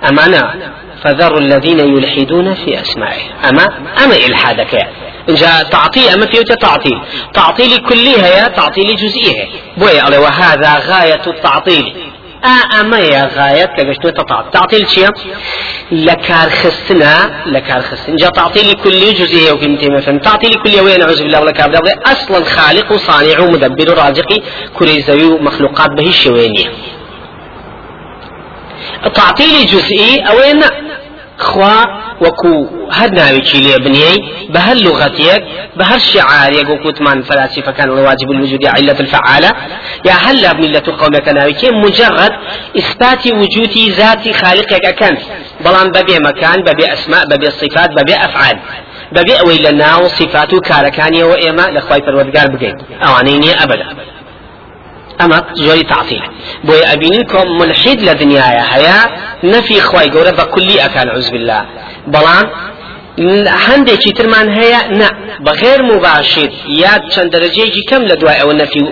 أمانا 0.08 0.54
فذروا 1.02 1.40
الذين 1.40 1.78
يلحدون 1.78 2.54
في 2.54 2.80
أسمائه. 2.80 3.22
أما 3.48 3.64
أما 4.04 4.16
إلحادك 4.16 4.86
جاء 5.28 5.62
تعطيل 5.70 6.08
أما 6.08 6.26
فيه 6.26 6.40
تعطيل. 6.40 7.00
تعطيل 7.34 7.76
كلها 7.76 8.48
تعطيل 8.48 8.96
جزئيها. 8.96 9.46
بوي 9.76 10.18
وهذا 10.18 10.72
غاية 10.88 11.22
التعطيل. 11.26 12.08
ئەمە 12.46 13.00
غایەت 13.36 13.70
کە 13.76 13.82
گەشتوێتە 13.88 14.22
تعطیل 14.52 14.84
چییە 14.92 15.10
لە 16.06 16.14
کارخستنا 16.28 17.14
لە 17.54 17.60
کارخستن 17.68 18.16
جا 18.16 18.30
تعطیلی 18.30 18.74
كلي 18.84 19.12
جزئية 19.12 19.52
وكلمتين 19.52 19.96
مثلا. 19.96 20.18
تعطيل 20.18 20.54
كلي 20.62 20.80
وين؟ 20.80 20.98
نعوذ 21.00 21.22
بالله 21.22 21.40
ولا 21.40 21.52
كابدا 21.52 21.94
أصلا 22.06 22.44
خالق 22.44 22.92
وصانع 22.92 23.38
ومدبر 23.40 23.90
ورازق 23.90 24.30
كل 24.74 25.02
زوي 25.02 25.40
مخلوقات 25.40 25.90
به 25.90 26.10
تعطيل 29.14 29.66
جزئي 29.66 30.20
أوين؟ 30.30 30.62
خوا 31.38 31.84
وكو 32.20 32.66
هەر 32.98 33.10
ناوێکی 33.18 33.58
لێ 33.66 33.76
بنیەی 33.84 34.18
بە 34.52 34.60
هەر 34.66 34.76
لغەتێک 34.86 35.42
بە 35.78 35.84
هەر 35.90 36.00
شعارێک 36.12 36.66
وەکوتمان 36.72 37.18
فەلاسفەکان 37.28 37.88
واجب 37.88 38.30
الوجود 38.30 38.66
علة 38.66 38.98
الفعالة. 39.04 39.50
يا 40.08 40.12
هلا 40.24 40.52
ملة 40.52 40.86
قومك 41.00 41.28
ناويكي 41.28 41.70
مجرد 41.70 42.32
إثبات 42.78 43.26
وجود 43.26 43.74
ذات 43.98 44.24
خالقك 44.40 44.84
أكن 44.84 45.16
بلان 45.64 45.88
ببي 45.96 46.16
مكان 46.28 46.58
ببي 46.68 46.92
أسماء 46.92 47.22
ببي 47.30 47.50
صفات 47.50 47.90
ببي 47.98 48.14
أفعال. 48.14 48.58
ببي 49.12 49.34
أوي 49.40 49.58
لنا 49.58 49.96
وصفات 49.96 50.54
كاركانية 50.68 51.24
وإما 51.24 51.62
لخواي 51.74 52.00
فرودقار 52.06 52.46
بقين 52.54 52.76
أوانيني 53.06 53.62
أبدا. 53.62 53.88
أما 55.20 55.44
زوري 55.54 55.82
تعطيل 55.82 56.22
بوي 56.64 56.84
أبينكم 56.92 57.58
ملحد 57.60 58.00
لدنيايا 58.00 58.64
هيا 58.74 58.98
نفي 59.44 59.80
خواي 59.80 60.10
قورة 60.10 60.30
بكلي 60.30 60.84
أكان 60.84 61.08
عز 61.08 61.30
بالله. 61.30 61.66
بلان 62.06 62.46
هەندێکی 63.66 64.12
ترمان 64.18 64.48
هەیە 64.58 64.80
نه. 65.00 65.08
بەغێر 65.46 65.80
مباشر 65.92 66.50
یا 66.82 66.92
چەند 67.12 67.28
دەرەجەیەکی 67.34 67.82
کەم 67.90 68.02
لە 68.10 68.14
دوای 68.20 68.38
ئەوە 68.40 68.54
نەفی 68.62 68.82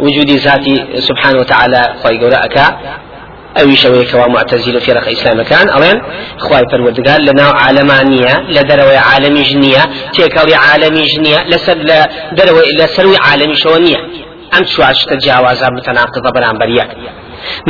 وجودی 0.00 0.38
ذاتی 0.38 0.76
سبحانه 1.08 1.38
وتعالى 1.40 1.82
خی 2.02 2.16
گەورە 2.20 2.38
ئەکا. 2.44 2.68
ئەوی 3.56 3.76
شەوەیەکەوە 3.82 4.26
معتەزیل 4.34 4.76
و 4.76 4.80
فێرەق 4.86 5.06
ئیسلامەکان. 5.12 5.66
ئەڵێن 5.74 5.98
خی 6.44 6.64
پەروەردگار 6.70 7.20
لە 7.28 7.32
ناو 7.40 7.52
عالەمانیە 7.62 8.34
لە 8.54 8.62
دەرەوەی 8.70 9.00
عالەمی 9.10 9.44
ژنیە 9.50 9.84
تێکەڵی 10.14 10.56
عالەمی 10.66 11.04
ژنیە 11.12 11.40
لەسەر 11.52 11.76
لە 11.88 11.98
دەرەوەی 12.38 12.66
ئەم 14.54 14.64
چوارشتە 14.72 15.14
جیاوازە 15.24 15.68
متەناقضە 15.76 16.30
بەرامبەر 16.36 16.68
یەک 16.80 16.90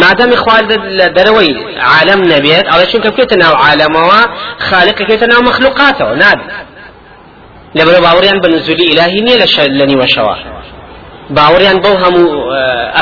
مادام 0.03 0.31
خوال 0.43 0.65
دروي 1.19 1.51
عالم 1.79 2.21
نبيت 2.33 2.67
أو 2.73 2.85
شنك 2.93 3.15
كيت 3.17 3.33
ناو 3.33 3.55
عالموا 3.55 4.21
خالق 4.59 4.99
كيت 5.09 5.25
ناو 5.25 5.41
مخلوقاته 5.41 6.15
ناد 6.15 6.39
لبرو 7.75 8.01
باوريان 8.01 8.41
بنزول 8.41 8.81
الهي 8.93 9.21
ني 9.21 9.35
لني 9.81 9.97
وشوا 9.97 10.37
باوريان 11.31 11.81
بو 11.81 11.89
هم 11.89 12.15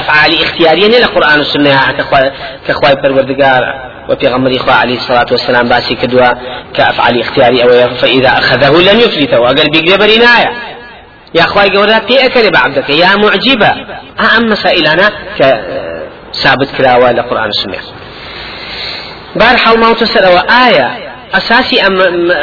افعال 0.01 0.43
اختياريه 0.43 0.87
ني 0.89 0.99
لقران 0.99 1.39
والسنة 1.39 1.81
كخواي 2.67 2.95
پروردگار 3.03 3.63
وبيغمر 4.09 4.57
إخوة 4.57 4.75
عليه 4.75 4.97
الصلاة 4.97 5.27
والسلام 5.31 5.69
باسي 5.69 5.95
كدوا 5.95 6.29
كأفعال 6.75 7.21
اختياري 7.21 7.63
أو 7.63 7.95
فإذا 7.95 8.29
أخذه 8.29 8.93
لم 8.93 9.01
يفلته 9.01 9.41
وقال 9.41 9.71
بيقدر 9.71 9.97
برناية 9.97 10.72
يا 11.35 11.43
أخوي 11.43 11.77
قولها 11.77 11.99
في 11.99 12.27
أكل 12.27 12.51
بعبدك 12.51 12.91
يا 12.91 13.17
معجبة. 13.17 13.69
أهم 14.21 14.43
مسائلنا 14.47 15.11
ثابت 16.35 16.69
كراوة 16.79 17.13
لقرآن 17.13 17.49
السنة 17.49 17.79
بار 19.37 19.57
حال 19.57 19.81
ما 19.81 19.93
تسر 19.93 20.25
آية 20.69 21.13
أساسي 21.35 21.81
أم 21.81 21.99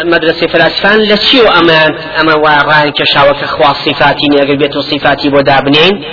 مدرسة 0.10 0.48
فلاسفان 0.48 1.00
لشيو 1.02 1.48
أمان 1.48 1.98
أما 2.22 2.36
واران 2.36 2.92
كشاوة 2.92 3.32
كخوا 3.32 3.74
صفاتي 3.74 4.28
نيقل 4.28 4.58
بيت 4.58 4.78
صفاتي 4.78 5.30
بودابنين؟ 5.30 6.04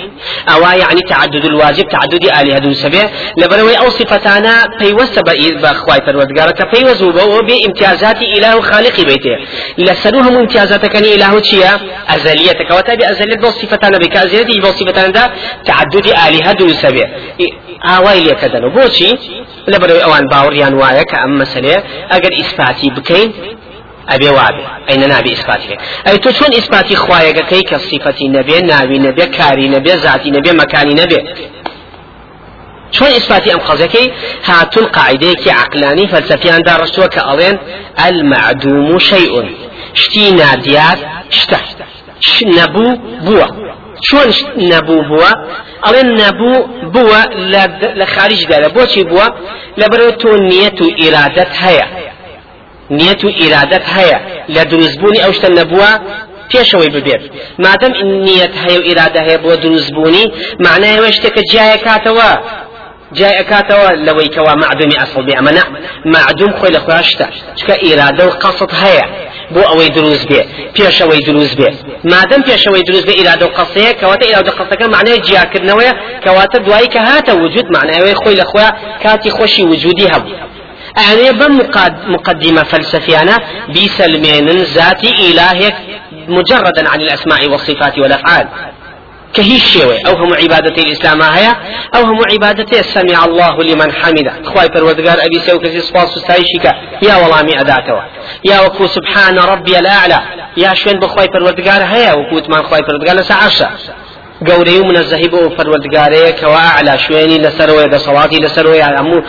أو 0.49 0.61
يعني 0.61 1.01
تعدد 1.09 1.45
الواجب 1.45 1.85
تعدد 1.89 2.23
آلهة 2.39 2.73
سبع. 2.73 3.09
لبروي 3.37 3.77
أو 3.77 3.89
صفتانا 3.89 4.53
بيوست 4.79 5.19
بأخواي 5.61 5.99
فرودقارة 6.05 6.51
كبيوز 6.51 7.03
بامتيازات 7.47 8.21
إله 8.37 8.61
خالق 8.61 8.95
بيته. 9.01 9.37
لسنوهم 9.77 10.35
امتيازات 10.37 10.85
كان 10.85 11.03
إله 11.03 11.39
تشيا 11.39 11.79
أزلية 12.09 12.67
كواتب 12.69 13.01
أزلية 13.01 13.37
بو 13.37 13.49
صفتانا 13.49 13.97
بك. 13.97 14.17
أزلية 14.17 14.61
بو 14.61 14.67
صفتانا 14.67 15.07
دا؟ 15.07 15.29
تعدد 15.65 16.07
آلهة 16.27 16.51
دون 16.53 16.69
سبع. 16.69 17.07
ئاوای 17.85 18.19
لێکەدەن 18.27 18.65
بۆچی 18.75 19.11
لە 19.71 19.77
بەرەوەی 19.81 20.03
ئەوان 20.05 20.25
باوەڕیان 20.31 20.73
وایە 20.81 21.03
کە 21.09 21.17
ئەم 21.21 21.33
مەسلەیە 21.41 21.79
ئەگەر 22.11 22.33
ئیسپاتی 22.39 22.89
ئەبێ 24.11 24.29
وابێ 24.37 24.65
ئەینە 24.89 25.07
نابێ 25.13 25.29
ئیسپاتی 25.35 25.75
ئەی 26.05 26.17
تۆ 26.23 26.29
چۆن 26.37 26.51
ئیسپاتی 26.57 26.95
خوایەکەکەی 27.03 27.63
کە 27.69 27.77
سیفەتی 27.89 28.27
نەبێ 28.37 28.57
ناوی 28.71 28.99
نەبێ 29.07 29.25
کاری 29.37 29.67
نەبێ 29.75 29.93
ذاتی 30.05 30.29
نەبێ 30.37 30.51
مەکانی 30.61 30.95
نەبێ 31.01 31.19
چۆن 32.95 33.11
ئیسپاتی 33.17 33.49
ئەم 33.53 33.61
قەزەکەی؟ 33.67 34.07
هاتون 34.47 34.85
قاعدەیەکی 34.95 35.49
عقلانی 35.63 36.07
فەلسەفیان 36.11 36.61
داڕشتووە 36.67 37.07
کە 37.13 37.21
ئەڵێن 37.27 37.57
المعدوم 38.07 38.99
شيء. 38.99 39.33
شتی 40.01 40.25
نادیات 40.31 40.99
شتە. 41.39 41.59
نەبوو 42.57 42.89
بووە. 43.25 43.47
چۆن 44.07 44.29
نەبوو 44.71 45.01
بووە؟ 45.09 45.31
ئەڵێن 45.85 46.09
نەبوو 46.21 46.55
بووە 46.93 47.21
لە 47.99 48.05
خارجدا 48.13 48.57
لە 48.65 48.69
بۆچی 48.75 49.03
بووە؟ 49.09 49.27
لەبەرەوە 49.79 50.13
تۆ 50.21 50.29
نیەت 50.49 50.79
نیەت 52.99 53.21
و 53.25 53.29
ئیرادەت 53.39 53.85
هەیە. 53.95 54.19
لە 54.55 54.63
دروستبوونی 54.71 55.19
ئەو 55.23 55.31
شتە 55.37 55.49
نەبووە 55.59 55.91
پێشەوەی 56.51 56.91
ببێت. 56.95 57.23
مادەم 57.65 57.93
نیەت 58.25 58.53
هەیە 58.63 58.77
و 58.79 58.83
ئیرادە 58.87 59.21
هەیە 59.27 59.39
بۆ 59.43 59.51
دروستبوونی 59.63 60.25
معنایەوە 60.65 61.09
شتێکە 61.15 61.41
جایە 61.53 61.77
کاتەوە 61.87 62.31
ئەکاتەوە. 63.15 63.89
لەوەی 64.05 64.29
کەوا 64.35 64.53
معدومی 64.63 64.97
ئەسڵ 65.01 65.21
بێ 65.27 65.33
ئەمە 65.37 65.51
معدوم 66.15 66.51
خۆی 66.59 66.71
لە 66.75 66.79
خۆشتە 66.85 67.27
چکە 67.59 67.75
ئیرادە 67.85 68.23
و 68.27 68.31
قەسڵ 68.43 68.71
هەیە 68.83 69.05
بۆ 69.53 69.61
ئەوەی 69.69 69.89
دروست 69.97 70.25
بێ. 70.29 70.41
پێشەوەی 70.75 71.21
دروست 71.29 71.55
بێ. 71.59 71.69
مادەم 72.13 72.41
پێشەوەی 72.47 72.83
دروست 72.87 73.05
بێ 73.07 73.13
ئیرادە 73.19 73.43
و 73.47 73.51
قەسەیە 73.57 73.91
کەواتە 73.99 74.25
ئیرادە 74.29 74.51
قەسەکە 74.59 74.85
معنای 74.95 75.19
جیاکردنەوەیە. 75.27 75.93
کەواتە 76.25 76.57
دوایی 76.65 76.89
کە 76.93 77.01
هاتە 77.09 77.33
وجود 77.43 77.65
معناوەی 77.75 78.15
خۆی 78.21 78.35
لە 78.41 78.45
خۆیان 78.51 78.73
کاتی 79.03 79.29
خۆشی 79.37 79.63
وجودی 79.71 80.07
هەبوو. 80.13 80.35
يعني 80.97 81.31
بمقدمة 81.39 82.63
فلسفيانة 82.63 83.37
بيسلمين 83.69 84.47
ذاتي 84.47 85.31
إلهك 85.31 85.75
مجردا 86.27 86.89
عن 86.89 87.01
الأسماء 87.01 87.49
والصفات 87.49 87.99
والأفعال. 87.99 88.47
كهي 89.33 89.59
شيوي 89.59 89.97
أو 90.07 90.13
هم 90.13 90.33
عبادة 90.33 90.83
الإسلام 90.83 91.21
هيا 91.21 91.55
أو 91.95 92.01
هم 92.01 92.19
عبادة 92.31 92.81
سمع 92.81 93.25
الله 93.25 93.63
لمن 93.63 93.91
حمده. 93.91 94.33
خواي 94.43 94.67
پروردگار 94.67 95.25
أبي 95.25 95.39
سيو 95.39 95.59
كسي 95.59 95.79
سپاس 95.79 96.17
وستايشك 96.17 96.65
يا 97.01 97.15
والامي 97.15 97.61
أداتوا 97.61 98.01
يا 98.45 98.59
وكو 98.61 98.87
سبحان 98.87 99.39
ربي 99.39 99.79
الأعلى. 99.79 100.21
يا 100.57 100.73
شوين 100.73 100.99
بخواي 100.99 101.27
پروردگار 101.27 101.81
هيا 101.93 102.13
وكو 102.13 102.39
تمان 102.39 102.63
خواي 102.63 102.81
پروردگار 102.81 103.13
لسا 103.13 103.33
عرشا 103.33 103.69
گەورەی 104.45 104.79
و 104.79 104.87
منەزەهی 104.89 105.29
بۆ 105.33 105.41
پەروەردگارەیە 105.57 106.31
کەوا 106.39 106.63
ئەعلا 106.67 106.97
شوێنی 106.97 107.37
لەسەرەوەی 107.45 107.91
دەسەڵاتی 107.95 108.43
لەسەرەوەی 108.45 108.81
هەموو 108.99 109.19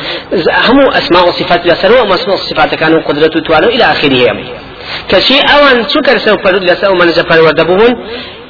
هەموو 0.67 0.93
ئەسما 0.97 1.21
و 1.29 1.33
صفات 1.39 1.63
لەسەرەوە 1.71 2.05
مەسمە 2.13 2.35
صفاتەکان 2.49 2.93
و 2.95 3.01
قدرەت 3.09 3.37
و 3.37 3.41
توانە 3.47 3.69
إلى 3.75 3.85
آخره 3.85 4.37
كشي 5.09 5.41
أوان 5.55 5.89
شو 5.89 6.01
كرسو 6.01 6.37
فرد 6.37 6.63
لسو 6.71 6.95
من 6.95 7.09
زفر 7.09 7.41
وردبون 7.43 7.93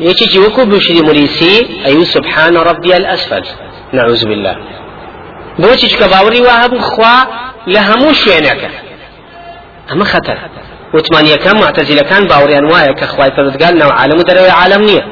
يجي 0.00 0.38
وكو 0.38 0.64
بشري 0.64 1.00
مريسي 1.02 1.54
أي 1.86 2.04
سبحان 2.04 2.56
ربي 2.56 2.96
الأسفل. 2.96 3.44
نعوذ 3.92 4.24
بالله. 4.24 4.56
بوشي 5.58 5.96
كباوري 5.96 6.40
وهب 6.40 6.78
خوا 6.78 7.16
لهمو 7.66 8.12
شوينك 8.12 8.70
أما 9.92 10.04
خطر. 10.04 10.38
وتمانيەکەم 10.94 11.56
معتەزیلەکان 11.62 12.22
باوەڕیان 12.30 12.66
وایە 12.72 12.92
کە 13.00 13.06
خوای 13.12 13.30
پەروەردگار 13.36 13.72
ناو 13.82 13.90
عالم 14.00 14.18
و 14.18 14.50
عالم 14.60 14.82
نییە 14.88 15.04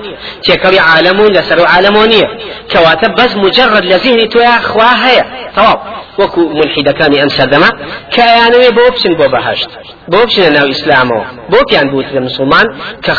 تێکەڵی 0.45 0.81
عالم 0.91 1.17
و 1.21 1.27
عالمەوە 1.75 2.07
نییە 2.13 2.29
کەواتە 2.73 3.09
بەس 3.19 3.33
مجرد 3.45 3.85
لە 3.93 3.97
زیهنی 4.03 4.27
تۆیا 4.33 4.57
خوا 4.71 4.91
هەیە 5.05 5.25
تەواو 5.57 5.79
وەکو 6.21 6.41
ملحیدەکانی 6.61 7.19
ئەم 7.23 7.31
سەردەما 7.37 7.71
کە 8.13 8.23
ئەیانەوێ 8.31 8.71
بۆ 8.77 8.85
بچن 8.95 9.13
بۆ 9.21 9.27
بەهشت 9.35 9.71
بۆ 10.13 10.19
بچنە 10.27 10.51
ناو 10.57 10.67
ئیسلامەوە 10.73 11.25
بۆ 11.51 11.59
مسلمان 12.27 12.67
کە 13.05 13.13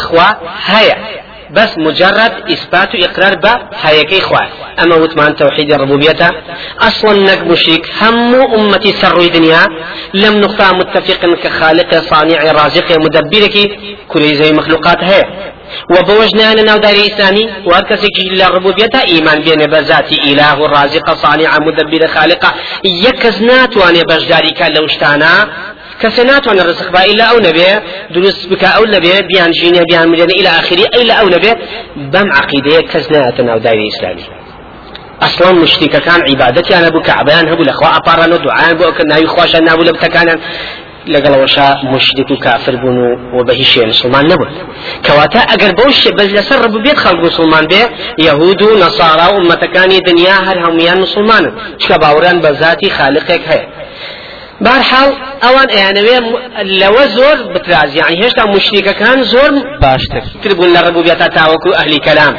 هەیە 0.72 0.98
بس 1.52 1.78
مجرد 1.78 2.34
إثبات 2.52 2.90
إقرار 2.96 3.36
با 3.36 3.70
هيكي 3.82 4.22
خواه 4.22 4.48
أما 4.84 4.96
وتمان 4.96 5.36
توحيد 5.36 5.74
الربوبية 5.74 6.32
أصلا 6.80 7.14
نك 7.24 7.42
مشرك 7.42 7.90
هم 8.02 8.36
أمتي 8.36 8.92
سر 8.92 9.28
دنيا 9.28 9.68
لم 10.14 10.34
نقطع 10.40 10.72
متفق 10.72 11.22
كخالق 11.44 11.96
صانع 11.96 12.52
رازق 12.52 12.92
مدبرك 13.04 13.56
كل 14.08 14.24
زي 14.36 14.52
مخلوقات 14.52 15.04
هي. 15.04 15.24
وبوجنا 15.92 16.54
ناو 16.54 16.78
داري 16.78 17.08
إسلامي 17.08 17.50
وهركسك 17.66 18.16
إلا 18.32 18.48
الربوبية 18.48 18.96
إيمان 19.08 19.40
بين 19.42 19.58
بذات 19.74 20.12
إله 20.12 20.66
الرازق 20.66 21.14
صانع 21.14 21.58
مدبر 21.60 22.08
خالق. 22.08 22.44
يكزنات 22.84 23.78
وأن 23.78 23.94
بجداري 23.94 24.52
كان 24.52 24.74
لو 24.74 24.86
اشتانا 24.86 25.50
کەسێ 26.02 26.24
ناتوانێت 26.32 26.68
ڕزق 26.70 26.90
با 26.96 27.02
ئیلا 27.10 27.26
ئەو 27.32 27.40
نەبێ 27.48 27.70
دروست 28.16 28.42
بکە 28.52 28.70
ئەو 28.76 28.86
نەبێ 28.96 29.16
بیان 29.30 29.52
ژینە 29.60 29.82
بیان 29.90 30.08
ملێنە 30.12 30.34
ئیلا 30.38 30.52
آخری 30.62 30.86
ئەیلا 30.96 31.14
ئەو 31.20 31.28
نەبێ 31.36 31.52
بەم 32.14 32.28
عقیدەیە 32.40 32.82
کەس 32.92 33.06
نایەتە 33.14 33.42
ناو 33.50 33.60
داوی 33.66 33.86
ئیسلامی 33.90 34.26
أصلا 35.28 35.52
مشتیکەکان 35.64 36.22
عیبادەتیان 36.30 36.84
هەبوو 36.88 37.06
کەعبیان 37.08 37.46
هەبوو 37.52 37.68
لەخوا 37.70 37.90
ئەپاران 37.96 38.32
و 38.34 38.38
دوعایان 38.46 38.76
بۆ 38.80 38.88
کە 38.98 39.04
ناوی 39.12 39.28
خواشە 39.34 39.60
نابوو 39.68 39.88
لە 39.90 39.92
بتەکانیان 39.96 40.40
لەگەڵەوەشا 41.14 41.68
مشتێک 41.94 42.32
و 42.32 42.36
کافر 42.46 42.76
بوون 42.82 42.98
و 43.36 43.44
بە 43.48 43.54
هیچ 43.60 43.78
مسلمان 43.92 44.26
نەبوون 44.32 44.52
کەواتە 45.06 45.42
ئەگەر 45.52 45.72
بەو 45.78 45.90
بەس 46.18 46.30
لەسەر 46.38 46.58
ڕبوبێت 46.66 46.98
خەڵک 47.04 47.22
مسلمان 47.28 47.66
بێ 47.72 47.84
یەهود 48.28 48.62
و 48.62 48.70
نەسارا 48.84 49.28
و 49.32 49.38
ئومەتەکانی 49.40 50.00
دنیا 50.10 50.38
هەر 50.48 50.58
هەمویان 50.66 51.00
مسلمانن 51.06 51.54
چکە 51.82 51.96
باوەڕیان 52.04 52.38
بە 52.44 52.52
ذاتی 52.62 52.90
خالقێک 52.98 53.44
هەیە 53.52 53.66
بارحاڵ 54.66 55.10
ئەوان 55.44 55.70
ئەیانەوێ 55.76 56.18
لەوە 56.82 57.04
زۆر 57.18 57.38
بتراز 57.54 57.90
یعنی 58.00 58.16
هێشتا 58.22 58.44
مشریکەکان 58.56 59.20
زۆر 59.34 59.52
باشتر. 59.86 60.24
بوون 60.58 60.70
لە 60.76 60.80
ڕبوبیەتە 60.86 61.28
تاوەکو 61.38 61.70
ئەهلی 61.78 62.00
کەلام. 62.08 62.36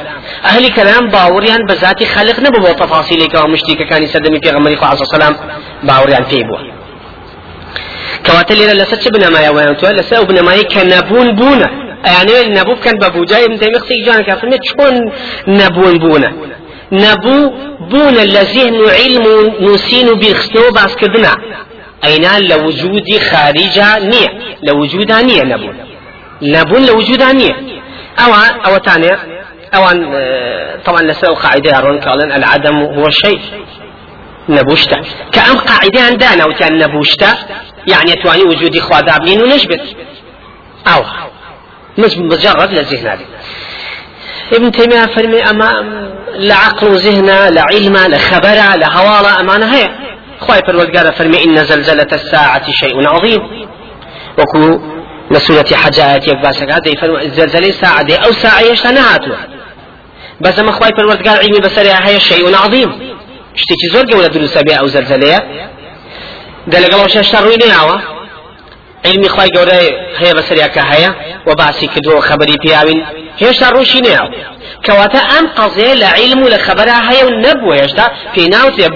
ئەهلی 0.47 0.71
کەلام 0.77 1.05
باوەڕیان 1.15 1.63
بە 1.69 1.75
ذاتی 1.83 2.07
خەلق 2.15 2.39
نەبوو 2.45 2.65
بۆ 2.65 2.71
تەفاسیلێکەوە 2.83 3.47
مشریکەکانی 3.55 4.09
سەردەمی 4.13 4.41
پێغەمبەری 4.45 4.77
خوا 4.81 4.89
عەلەیهی 4.93 5.11
سەلام 5.15 5.35
باوەڕیان 5.89 6.25
پێی 6.31 6.45
بووە. 6.49 6.61
کەواتە 8.25 8.53
لێرە 8.59 8.75
لەسەر 8.81 8.99
چ 9.03 9.07
بنەمایەوەیان 9.15 9.75
توە 9.81 9.91
لەسەر 9.99 10.17
ئەو 10.19 10.27
بنەمایی 10.31 10.65
کە 10.73 10.81
نەبوون 10.95 11.29
بوونە. 11.39 11.69
ئەیانەوێت 12.07 12.49
نەبوو 12.59 12.75
بکەن 12.79 12.97
بە 13.03 13.09
بوجای 13.15 13.47
تەیمیە 13.61 13.81
قسەی 13.83 14.01
جوان 14.05 14.23
کافرمێت 14.29 14.63
چۆن 14.69 14.95
نەبوون 15.61 15.95
بوونە. 16.03 16.31
نەبوو 17.05 17.41
بوونە 17.91 18.25
لە 18.35 18.43
ذهن 18.55 18.77
و 18.85 18.89
علم 19.01 19.25
و 19.33 19.37
نووسین 19.65 20.07
و 20.09 20.15
بیرخستنەوە 20.23 20.71
باسکردنە. 20.79 21.35
ئەینا 22.05 22.35
لە 22.51 22.57
وجودی 22.67 23.19
خارجە 23.29 23.91
نییە 24.13 24.31
لە 24.67 24.73
وجودا 24.81 25.19
نییە 25.29 25.45
نەبوون 25.53 25.77
نەبوون 26.55 26.83
لە 26.89 26.93
وجودا 26.99 27.31
نییە 27.41 27.57
ئەوان 28.21 28.53
ئەوەتانێ 28.65 29.13
ئەوان 29.75 29.99
طبعا 30.87 31.01
لەسەر 31.11 31.33
قاعدة 31.43 31.71
ڕۆن 31.85 31.99
کاڵن 32.05 32.31
العدم 32.39 32.77
هو 32.97 33.07
الشيء 33.07 33.41
نبوشتا. 34.49 34.97
كأم 35.33 35.57
قاعدة 35.57 36.01
عندنا 36.01 36.45
وتان 36.47 36.79
نبوشتا 36.79 37.31
يعني 37.87 38.13
تواني 38.23 38.43
وجودي 38.43 38.81
خواداب 38.81 39.25
لين 39.25 39.43
ونجبت 39.43 39.81
أو. 40.87 41.03
مش 41.99 42.19
مجرد 42.19 42.73
لذهن 42.73 43.07
هذه 43.07 43.27
ابن 44.53 44.71
تيمية 44.71 45.07
فرمي 45.07 45.43
أما 45.51 45.71
لعقل 46.35 46.89
وذهن 46.89 47.27
لعلم 47.27 47.97
لخبر 47.97 48.77
لهوالا 48.77 49.41
أمانة 49.41 49.75
هي. 49.75 49.89
خواهي 50.41 50.63
پروردگار 50.63 51.13
فرمي 51.13 51.45
إن 51.45 51.65
زلزلة 51.65 52.11
الساعة 52.13 52.67
شيء 52.81 53.09
عظيم. 53.09 53.69
وكو 54.39 54.81
لسورة 55.31 55.67
حجات 55.75 56.29
يكباسك 56.29 56.71
هذا 56.71 56.89
يفرم 56.89 57.29
زلزلة 57.29 57.71
ساعة 57.71 58.03
دي 58.03 58.15
أو 58.17 58.33
ساعة 58.33 58.61
يشتنهاتوا 58.61 59.37
بس 60.41 60.59
ما 60.59 60.73
خواهي 60.73 60.93
پروردگار 60.93 61.39
علمي 61.39 61.61
بسرها 61.61 62.09
هي 62.09 62.21
شيء 62.21 62.57
عظيم. 62.57 63.19
شتێکی 63.63 63.89
زۆر 63.95 64.05
گەورە 64.11 64.29
دروستە 64.35 64.61
بێ 64.67 64.75
ئەو 64.81 64.89
زەرزەلەیە 64.95 65.41
دەلەگەڵەوە 66.73 67.09
شێشتا 67.15 67.39
ڕووی 67.45 67.59
نێناوە 67.63 67.97
علمی 69.07 69.29
خی 69.35 69.51
گەورە 69.57 69.79
هەیە 70.21 70.35
بەسەریاکە 70.39 70.83
هەیە 70.93 71.11
و 71.47 71.51
باسی 71.61 71.87
کردووە 71.93 72.21
خەبەری 72.29 72.57
پیاوین. 72.63 73.01
هێشتا 73.43 73.69
ڕوشی 73.75 74.01
نێاو 74.07 74.29
کەواتە 74.87 75.21
ئەم 75.31 75.47
قەزێ 75.59 75.91
لە 76.03 76.09
علم 76.19 76.41
و 76.43 76.49
لە 76.55 76.59
خەبەرە 76.67 76.97
هەیە 77.09 77.25
و 77.27 77.31
نەبووە 77.45 77.75
هێشتا 77.81 78.07
پێی 78.35 78.49
ناوتێ 78.55 78.87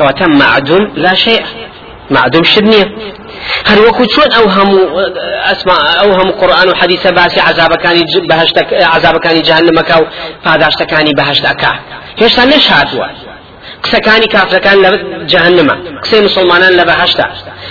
كواتا 0.00 0.26
معدوم 0.26 0.92
لا 0.94 1.14
شيء. 1.14 1.44
معدوم 2.10 2.44
شدنية 2.44 2.86
هل 3.66 3.78
وكو 3.78 4.04
شون 4.14 4.32
أو 4.32 4.44
هم 4.48 4.70
أسماء 5.52 6.00
أو 6.00 6.12
هم 6.12 6.30
قرآن 6.30 6.68
وحديث 6.68 7.06
باسي 7.06 7.40
عذاب 7.40 7.74
كان 7.74 8.04
بهشت 8.30 8.58
عذاب 8.72 9.16
كان 9.16 9.42
جهنم 9.42 9.80
كاو 9.88 10.06
فاداشت 10.44 10.82
كان 10.82 11.06
بهشت 11.16 11.44
أكا 11.44 11.72
هيش 12.18 12.38
نش 12.38 12.72
هاتوا 12.72 13.06
قسەکانی 13.84 14.28
کافرەکان 14.34 14.76
لە 14.84 14.90
جهنمە 15.32 15.74
قسەی 16.02 16.20
مسلمانان 16.28 16.72
لە 16.78 16.84
بەهشتا 16.90 17.26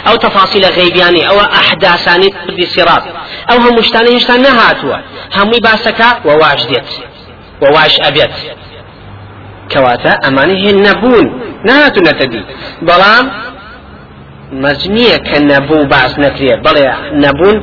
ئەو 0.05 0.15
تەفاسیلە 0.25 0.69
غەیبیانی 0.77 1.23
ئەوە 1.29 1.45
ئەحداسانی 1.55 2.29
پردی 2.29 2.65
سیرات 2.73 3.03
ئەو 3.49 3.57
هەموو 3.65 3.83
شتانە 3.87 4.09
هێشتا 4.15 4.35
نەهاتووە. 4.45 4.97
هەمووی 5.37 5.61
باسەکە 5.67 6.09
وەواش 6.27 6.61
دێت 6.69 6.89
وەواش 7.61 7.93
ئەبێت. 8.03 8.33
کەواتە 9.71 10.13
ئەمانە 10.23 10.55
هێن 10.63 10.77
نەبوون. 10.87 11.27
نهاتونەتە 11.67 12.25
دی 12.31 12.41
بەڵام 12.87 13.25
مەزنیە 14.63 15.17
کە 15.27 15.37
نەبوو 15.51 15.85
باس 15.93 16.13
نەکرێ. 16.23 16.53
بڵێ 16.65 16.85
نەبوون 17.23 17.57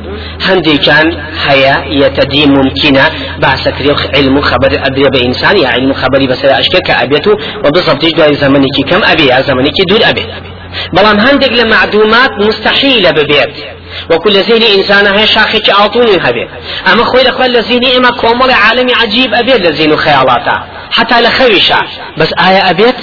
هەندێکان 0.46 1.06
هەیە 1.46 1.74
یەتەدی 2.02 2.44
ممکنە 2.56 3.06
باسەکرێ 3.42 3.92
علم 4.16 4.37
و 4.38 4.40
خبر 4.50 4.70
بە 5.14 5.18
ئینسان 5.24 5.56
یا 5.64 5.70
علم 5.76 5.90
و 5.90 5.94
خبری 6.02 6.26
بەسەر 6.32 6.50
ئەشکە 6.59 6.80
کە 6.87 6.94
ئەبێت 7.00 7.26
و 7.26 7.32
و 7.64 7.66
بزەبتیش 7.74 8.12
دوای 8.16 8.37
زمانێکی 8.44 8.82
کەم 8.90 9.02
ئەبێ 9.09 9.24
یا 9.32 9.40
زمانێکی 9.48 9.85
دوور 9.88 10.02
ئەبێت 10.09 10.30
بەڵام 10.94 11.18
هەندێک 11.26 11.52
لە 11.59 11.64
معدومات 11.74 12.32
مستحیلە 12.46 13.11
ببێت. 13.18 13.54
وكل 14.11 14.42
زين 14.48 14.62
إنسان 14.76 15.06
هي 15.06 15.26
شاخي 15.26 15.59
كأعطوني 15.59 16.16
هبي 16.26 16.48
أما 16.92 17.04
خوي 17.04 17.22
لخوي 17.22 17.48
لزيني 17.48 17.96
إما 17.96 18.11
كومل 18.11 18.50
عالمي 18.50 18.92
عجيب 19.00 19.35
أبيت 19.35 19.61
لزين 19.66 19.96
خيالاتا 19.96 20.56
حتى 20.90 21.20
لخويشا 21.20 21.80
بس 22.18 22.30
آية 22.48 22.70
أبيت 22.70 22.94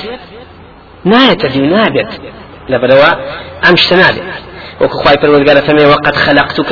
نایەتە 1.11 1.47
دی 1.53 1.61
نابێت 1.73 2.11
لەبەرەوە 2.71 3.11
ئەم 3.63 3.75
شتە 3.83 3.95
نابێت 4.01 4.29
وەکو 4.81 4.97
خی 5.03 5.17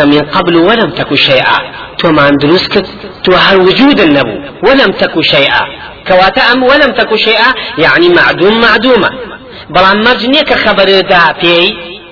من 0.05 0.21
قبل 0.35 0.55
ولم 0.55 0.91
تك 0.99 1.15
شيئا. 1.15 1.57
تۆمان 2.01 2.33
دروست 2.43 2.67
کرد 2.73 2.87
تۆ 3.23 3.31
هەر 3.45 3.57
وجود 3.67 3.99
النبو 3.99 4.35
ولم 4.67 4.91
تك 5.01 5.21
شيئا. 5.21 5.63
كواتا 6.07 6.41
أم 6.53 6.63
ولم 6.63 6.91
تك 6.99 7.15
شيئا 7.15 7.49
يعني 7.77 8.09
معدوم 8.09 8.61
معدومة. 8.61 9.09
بەڵام 9.75 9.97
مەرج 10.05 10.21
نییە 10.33 10.43
کە 10.49 10.55
خەبەردا 10.63 11.21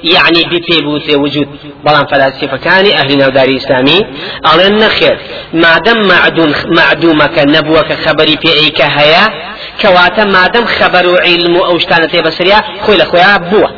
يعني 0.03 0.41
بتيبوت 0.51 1.09
وجود. 1.23 1.47
بلان 1.85 2.05
فلاسفة 2.05 2.57
كان 2.57 2.85
أهل 2.85 3.17
نودار 3.17 3.47
إسلامي 3.57 3.99
أڵێن 4.51 4.73
نەخێر 4.83 5.17
مادەم 5.63 5.99
معدوم 6.11 6.51
معدومەکە 6.77 7.43
نەبووەکە 7.55 7.95
خەبەری 8.05 8.37
پێئیکە 8.43 8.87
هەیە 8.97 9.23
کەواتە 9.29 9.48
مادەم 10.35 10.65
خەبەر 10.77 11.05
و 11.05 11.15
علم 11.27 11.53
و 11.57 11.61
ئەو 11.67 11.77
شتانە 11.83 12.07
تێ 12.11 12.19
بەسریا 12.27 12.59
خۆی 12.83 12.97
لە 13.01 13.05
خۆیان 13.11 13.39
بووە. 13.49 13.69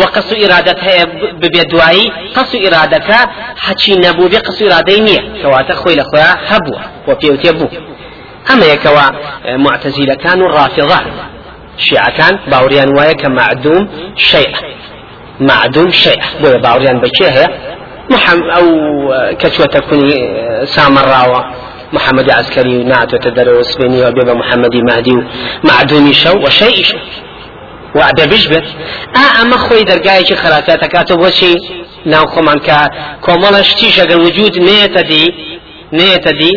وقص 0.00 0.28
إرادة 0.44 0.74
هەیە 0.86 1.04
ببێ 1.42 1.64
دوایی 1.72 2.12
قەس 2.36 2.50
و 2.54 2.58
ئیرادەکە 2.64 3.20
حەچی 3.64 3.94
نەبوو 4.04 4.30
بێ 4.32 4.40
قەس 4.46 4.58
و 4.60 4.64
ئیرادەی 4.64 5.00
نییە. 5.08 5.22
کەواتە 5.40 5.74
خۆی 5.80 5.96
لە 6.00 6.04
خۆیان 6.10 6.36
هەبووە 6.50 6.82
و 7.08 7.10
پێوتێ 7.20 7.52
بوو. 7.58 7.70
ئەمە 8.48 8.66
یەکەوە 8.74 9.06
معتەزیلەکان 9.64 10.38
و 10.42 10.48
ڕافضان 10.56 11.06
شیعەکان 11.84 12.34
باوریان 12.50 12.90
وایە 12.96 13.14
کە 13.20 13.28
معدوم 13.38 13.82
باوریان 16.64 16.98
بەکێ 17.04 17.28
هەیە. 17.36 17.48
محمد 18.10 18.50
أو 18.58 18.66
كتوة 19.34 19.66
تكوني 19.66 20.14
سامر 20.66 21.04
راوة 21.04 21.44
محمد 21.92 22.30
عسكري 22.30 22.84
نعت 22.84 23.14
وتدرس 23.14 23.66
سبيني 23.66 24.04
وبيبا 24.06 24.34
محمد 24.34 24.76
مهدي 24.76 25.16
معدومي 25.64 26.12
شو 26.14 26.38
وشيء 26.38 26.84
شو. 26.84 26.98
وعد 27.94 28.20
بجبت. 28.20 28.64
آه 29.16 29.42
أما 29.42 29.56
خوي 29.56 29.82
درقاي 29.82 30.24
خرافات 30.36 30.84
كاتب 30.84 31.20
وشي 31.20 31.54
ناو 32.06 32.26
خمان 32.26 32.58
كا 32.58 32.88
كومالش 33.22 33.74
تيش 33.74 34.00
أجر 34.00 34.20
وجود 34.20 34.58
نيتدي 34.58 35.34
نيتدي 35.92 36.52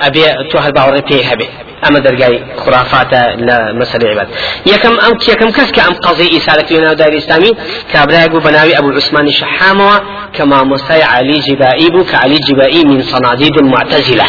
أبي 0.00 0.24
تو 0.50 0.58
هالباور 0.58 1.00
بيه 1.00 1.24
هبي 1.30 1.48
أما 1.88 1.98
درجاي 1.98 2.42
خرافات 2.56 3.12
لا 3.38 3.72
مسألة 3.72 4.10
عباد 4.10 4.28
يكم 4.66 5.00
أم 5.00 5.12
يكم 5.28 5.50
كسك 5.50 5.78
أم 5.78 5.94
قضية 5.94 6.36
إسالة 6.36 6.78
لنا 6.78 6.92
دار 6.92 7.08
الإسلامي 7.08 7.50
كابراء 7.92 8.28
بناوي 8.28 8.78
أبو 8.78 8.88
عثمان 8.90 9.26
الشحامة 9.26 10.00
كما 10.32 10.62
مساي 10.62 11.02
علي 11.02 11.38
جبائي 11.38 11.90
بو 11.90 12.04
كعلي 12.04 12.36
جبائي 12.48 12.84
من 12.84 13.02
صناديد 13.02 13.56
المعتزلة 13.58 14.24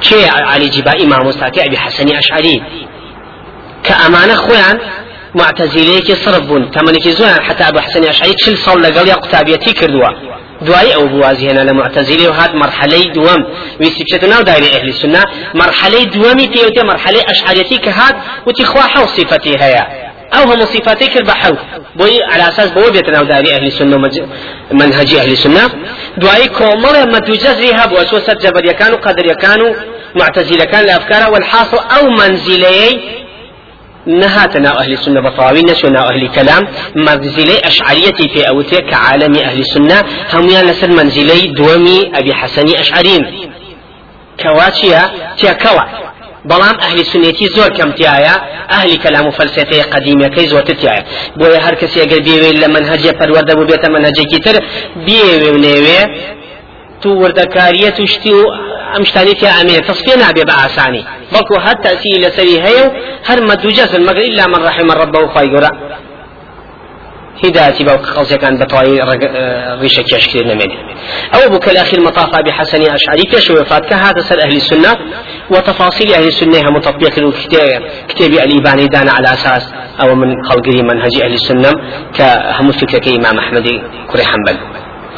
كي 0.00 0.28
علي 0.28 0.68
جبائي 0.68 1.06
ما 1.06 1.22
مستاتي 1.22 1.66
أبي 1.66 1.78
حسن 1.78 2.16
أشعري. 2.16 2.62
كأمانة 3.84 4.34
خوان 4.34 4.78
معتزليك 5.34 6.12
صرف 6.12 6.46
بون 6.46 6.70
تمنك 6.70 7.08
زوان 7.08 7.42
حتى 7.42 7.68
أبو 7.68 7.78
حسن 7.78 8.04
أشعري 8.04 8.34
كل 8.44 8.56
صل 8.56 8.82
لقل 8.82 9.08
يا 9.08 9.14
قتابيتي 9.14 9.72
كردوا. 9.72 10.38
دوای 10.66 10.92
ئەو 10.92 11.06
بوازیێنە 11.12 11.62
لە 11.68 11.72
معتەزیلی 11.80 12.26
و 12.26 12.32
هات 12.32 12.54
مرحلەی 12.54 13.12
دووەم 13.14 13.42
ویستی 13.80 14.04
بچێتە 14.04 14.24
ناو 14.24 14.42
دایری 14.42 14.68
ئەهلی 14.74 14.94
سنە 15.02 15.22
مرحلەی 15.54 16.04
دووەمی 16.14 16.48
پێوتێ 16.54 16.82
مرحلەی 16.90 17.22
ئەشعریەتی 17.28 17.78
کە 17.84 17.88
هات 17.88 18.16
وتی 18.46 18.64
خوا 18.64 18.82
حەو 18.94 19.06
صفەتی 19.16 19.54
هەیە 19.62 19.84
بۆی 21.96 22.22
على 22.32 22.48
أساس 22.48 22.68
بۆ 22.68 22.90
بێتە 22.94 23.10
ناو 23.10 23.24
داری 23.24 23.50
ئەهلی 23.54 23.70
سنە 23.78 23.96
منهجی 24.72 25.16
ئەهلی 25.20 25.36
سنە 25.44 25.64
دوایی 26.20 26.48
کۆمەڵە 26.58 27.02
مەدوجەزری 27.14 27.72
هەبووە 27.80 28.02
سۆ 28.10 28.18
سەر 28.26 28.36
جەبەریەکان 28.44 28.90
و 28.92 29.02
قەدریەکان 29.06 29.60
و 29.60 29.74
معتەزیلەکان 30.20 30.82
لە 30.88 30.92
ئەفکارە 30.96 31.26
والحاصل 31.32 31.78
ئەو 31.90 32.04
منزیلەیەی 32.20 32.94
نهاتنا 34.08 34.80
أهل 34.80 34.92
السنة 34.92 35.20
بطاوي 35.20 35.62
نسونا 35.62 36.10
أهل 36.10 36.28
كلام 36.28 36.68
منزلي 36.96 37.58
أشعريتي 37.64 38.28
في 38.28 38.48
أوتي 38.48 38.76
كعالم 38.76 39.34
أهل 39.34 39.58
السنة 39.60 40.04
هم 40.32 40.46
لسر 40.46 40.90
منزلي 40.90 41.46
دومي 41.46 42.12
أبي 42.14 42.34
حسني 42.34 42.80
أشعرين 42.80 43.50
كواتيا 44.42 45.02
تيا 45.38 45.52
كوا 45.52 46.07
بەڵام 46.50 46.76
ئەهلی 46.82 47.04
سنێتی 47.12 47.46
زۆر 47.56 47.70
کەمتیایە 47.78 48.34
ئەهلی 48.72 48.98
کەلام 49.04 49.26
و 49.26 49.36
فەلسفەی 49.38 49.82
قدیمیەکەی 49.92 50.46
زۆرتر 50.52 50.76
تایە 50.82 51.02
بۆیە 51.38 51.60
هەر 51.66 51.74
کەسی 51.80 51.98
ئەگەر 52.02 52.20
بێوێ 52.26 52.50
لە 52.62 52.68
منهجە 52.74 53.12
پەروەردە 53.18 53.52
بوو 53.56 53.68
بێتە 53.70 53.88
منهجێکی 53.94 54.38
تر 54.44 54.56
بێوێ 55.06 55.50
نێوێ 55.64 56.02
تو 57.02 57.08
وردەکاریە 57.22 57.90
توشتی 57.98 58.32
و 58.40 58.42
ئەم 58.94 59.04
شتانی 59.08 59.34
تیا 59.40 59.50
ئەمێ 59.58 59.76
تەصفیە 59.88 60.16
نابێ 60.22 60.44
بە 60.48 60.54
ئاسانی 60.60 61.04
بەڵکو 61.32 61.54
هەر 61.66 61.76
تەسی 61.84 62.12
لەسەری 62.24 62.58
هەیە 62.64 62.84
و 62.86 62.90
هەر 63.28 63.38
مەدوجەسن 63.48 64.02
مەگەر 64.08 64.46
من 64.52 64.62
رحم 64.68 64.88
وخوای 65.24 65.48
گەورە 65.52 65.70
هدايتي 67.44 67.84
باو 67.84 67.98
خلصي 67.98 68.36
كان 68.36 68.58
بطاي 68.58 69.00
ريشة 69.80 70.02
كشكير 70.02 70.46
نمين 70.46 70.70
أو 71.34 71.48
بك 71.50 71.68
الأخير 71.68 72.00
مطاف 72.00 72.34
أبي 72.34 72.52
حسن 72.52 72.82
أشعري 72.82 73.22
كيش 73.22 73.50
وفات 73.50 73.86
كهذا 73.86 74.20
سر 74.20 74.42
أهل 74.42 74.56
السنة 74.56 74.96
وتفاصيل 75.50 76.14
أهل 76.14 76.26
السنة 76.26 76.68
هم 76.68 76.80
تطبيق 76.80 77.14
كتاب 78.08 78.32
الإباني 78.32 78.86
دان 78.86 79.08
على 79.08 79.32
أساس 79.32 79.72
أو 80.02 80.14
من 80.14 80.28
خلقه 80.48 80.82
منهج 80.82 81.22
أهل 81.22 81.34
السنة 81.34 81.70
كهم 82.18 82.72
فكرة 82.72 83.16
إمام 83.16 83.38
أحمد 83.38 83.68
كري 84.10 84.24
حنبل. 84.24 84.58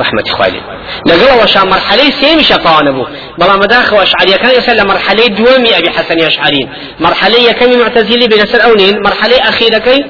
رحمة 0.01 0.25
خوالي 0.29 0.61
لقوا 1.07 1.43
وشا 1.43 1.65
مرحلة 1.65 2.11
سيمي 2.11 2.43
شطان 2.43 2.93
بو 2.93 3.07
بلا 3.39 3.57
مداخل 3.57 3.97
وأشعري 3.97 4.33
كان 4.33 4.51
يسأل 4.51 4.87
مرحلة 4.87 5.27
دوامي 5.27 5.79
أبي 5.79 5.91
حسن 5.91 6.21
أشعري. 6.21 6.69
مرحلة 7.01 7.39
يكمي 7.51 7.77
معتزلي 7.77 8.27
بين 8.29 8.61
أونين 8.61 9.03
مرحلة 9.03 9.37
أخيرة 9.49 9.79
كي 9.79 10.05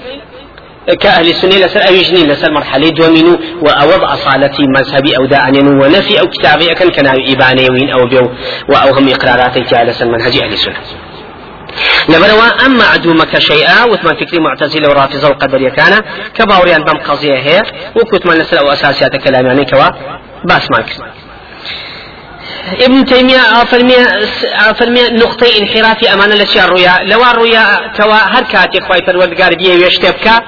كأهل 0.94 1.30
السنة 1.30 1.66
لسر 1.66 1.88
أويجني 1.88 2.26
لسر 2.26 2.52
مرحلة 2.52 2.88
دومينو 2.88 3.38
وأوض 3.62 4.04
أصالتي 4.04 4.62
مذهبي 4.78 5.16
أو 5.16 5.26
داعنين 5.26 5.66
ونفي 5.66 6.20
أو 6.20 6.26
كتابي 6.26 6.72
أكن 6.72 6.90
كان 6.90 7.06
إبانيوين 7.06 7.90
أو 7.90 8.06
بيو 8.06 8.30
وأو 8.68 8.94
هم 8.94 9.08
إقراراتي 9.08 9.60
لسر 9.60 10.06
منهج 10.06 10.42
أهل 10.42 10.52
السنة. 10.52 10.76
لبروا 12.08 12.66
أما 12.66 12.84
عدومك 12.84 13.38
شيئا 13.38 13.84
وثمان 13.84 14.14
فكري 14.14 14.40
معتزلة 14.40 14.88
ورافضة 14.88 15.28
القدر 15.28 15.68
كان 15.68 16.00
كباوريان 16.34 16.84
بم 16.84 16.98
قضية 16.98 17.38
هي 17.38 17.62
وكتمان 17.96 18.38
لسر 18.38 18.60
أو 18.60 18.72
أساسيات 18.72 19.16
كلام 19.16 19.46
يعني 19.46 19.64
كوا 19.64 19.88
باس 20.44 20.70
ماكس 20.70 20.98
ابن 22.80 23.04
تيمية 23.04 23.40
أفرمي 24.70 25.02
نقطة 25.10 25.46
انحراف 25.60 26.04
أمانة 26.04 26.34
لشيء 26.34 26.64
الرؤيا. 26.64 26.98
لو 27.02 27.24
الرؤيا 27.24 27.92
كوا 27.96 28.14
هر 28.14 28.42
كاتي 28.42 28.80
خواي 28.80 28.98
پروردگار 28.98 29.54
بيه 29.54 29.74
ويشتبكا 29.74 30.40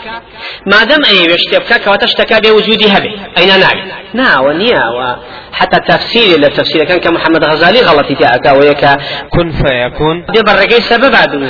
ما 0.66 0.84
دام 0.84 1.04
أي 1.04 1.28
ويشتبكا 1.28 1.76
كوا 1.76 1.96
تشتكى 1.96 2.40
بوجودي 2.40 2.88
هبه 2.88 3.12
أين 3.38 3.60
نعم 3.60 3.78
نا 4.14 4.40
ونيا 4.40 4.82
وحتى 4.88 5.80
تفسير 5.88 6.38
للتفسير 6.38 6.84
كان 6.84 6.98
كمحمد 6.98 7.44
غزالي 7.44 7.80
غلطي 7.80 8.14
تاعك 8.14 8.46
ويكا. 8.46 8.96
كن 9.30 9.52
فيكون. 9.52 10.26
دي 10.32 10.42
برقي 10.42 10.80
سبب 10.80 11.14
عدو 11.14 11.48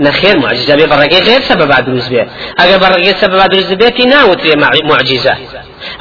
نخير 0.00 0.38
معجزة. 0.38 0.74
بي 0.76 0.86
برقي 0.86 1.20
غير 1.20 1.40
سبب 1.40 1.72
عدو 1.72 2.00
بيه 2.10 2.28
أجر 2.58 2.78
برقي 2.78 3.04
سبب 3.04 3.40
عدو 3.40 3.76
بيه 3.76 3.88
في 3.88 4.02
ناوت 4.02 4.40
معجزة. 4.84 5.36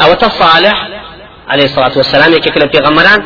أو 0.02 0.14
تصالح 0.14 0.88
عليه 1.48 1.64
الصلاة 1.64 1.98
والسلام 1.98 2.34
يكيك 2.34 2.72
في 2.72 2.78
غمران 2.78 3.24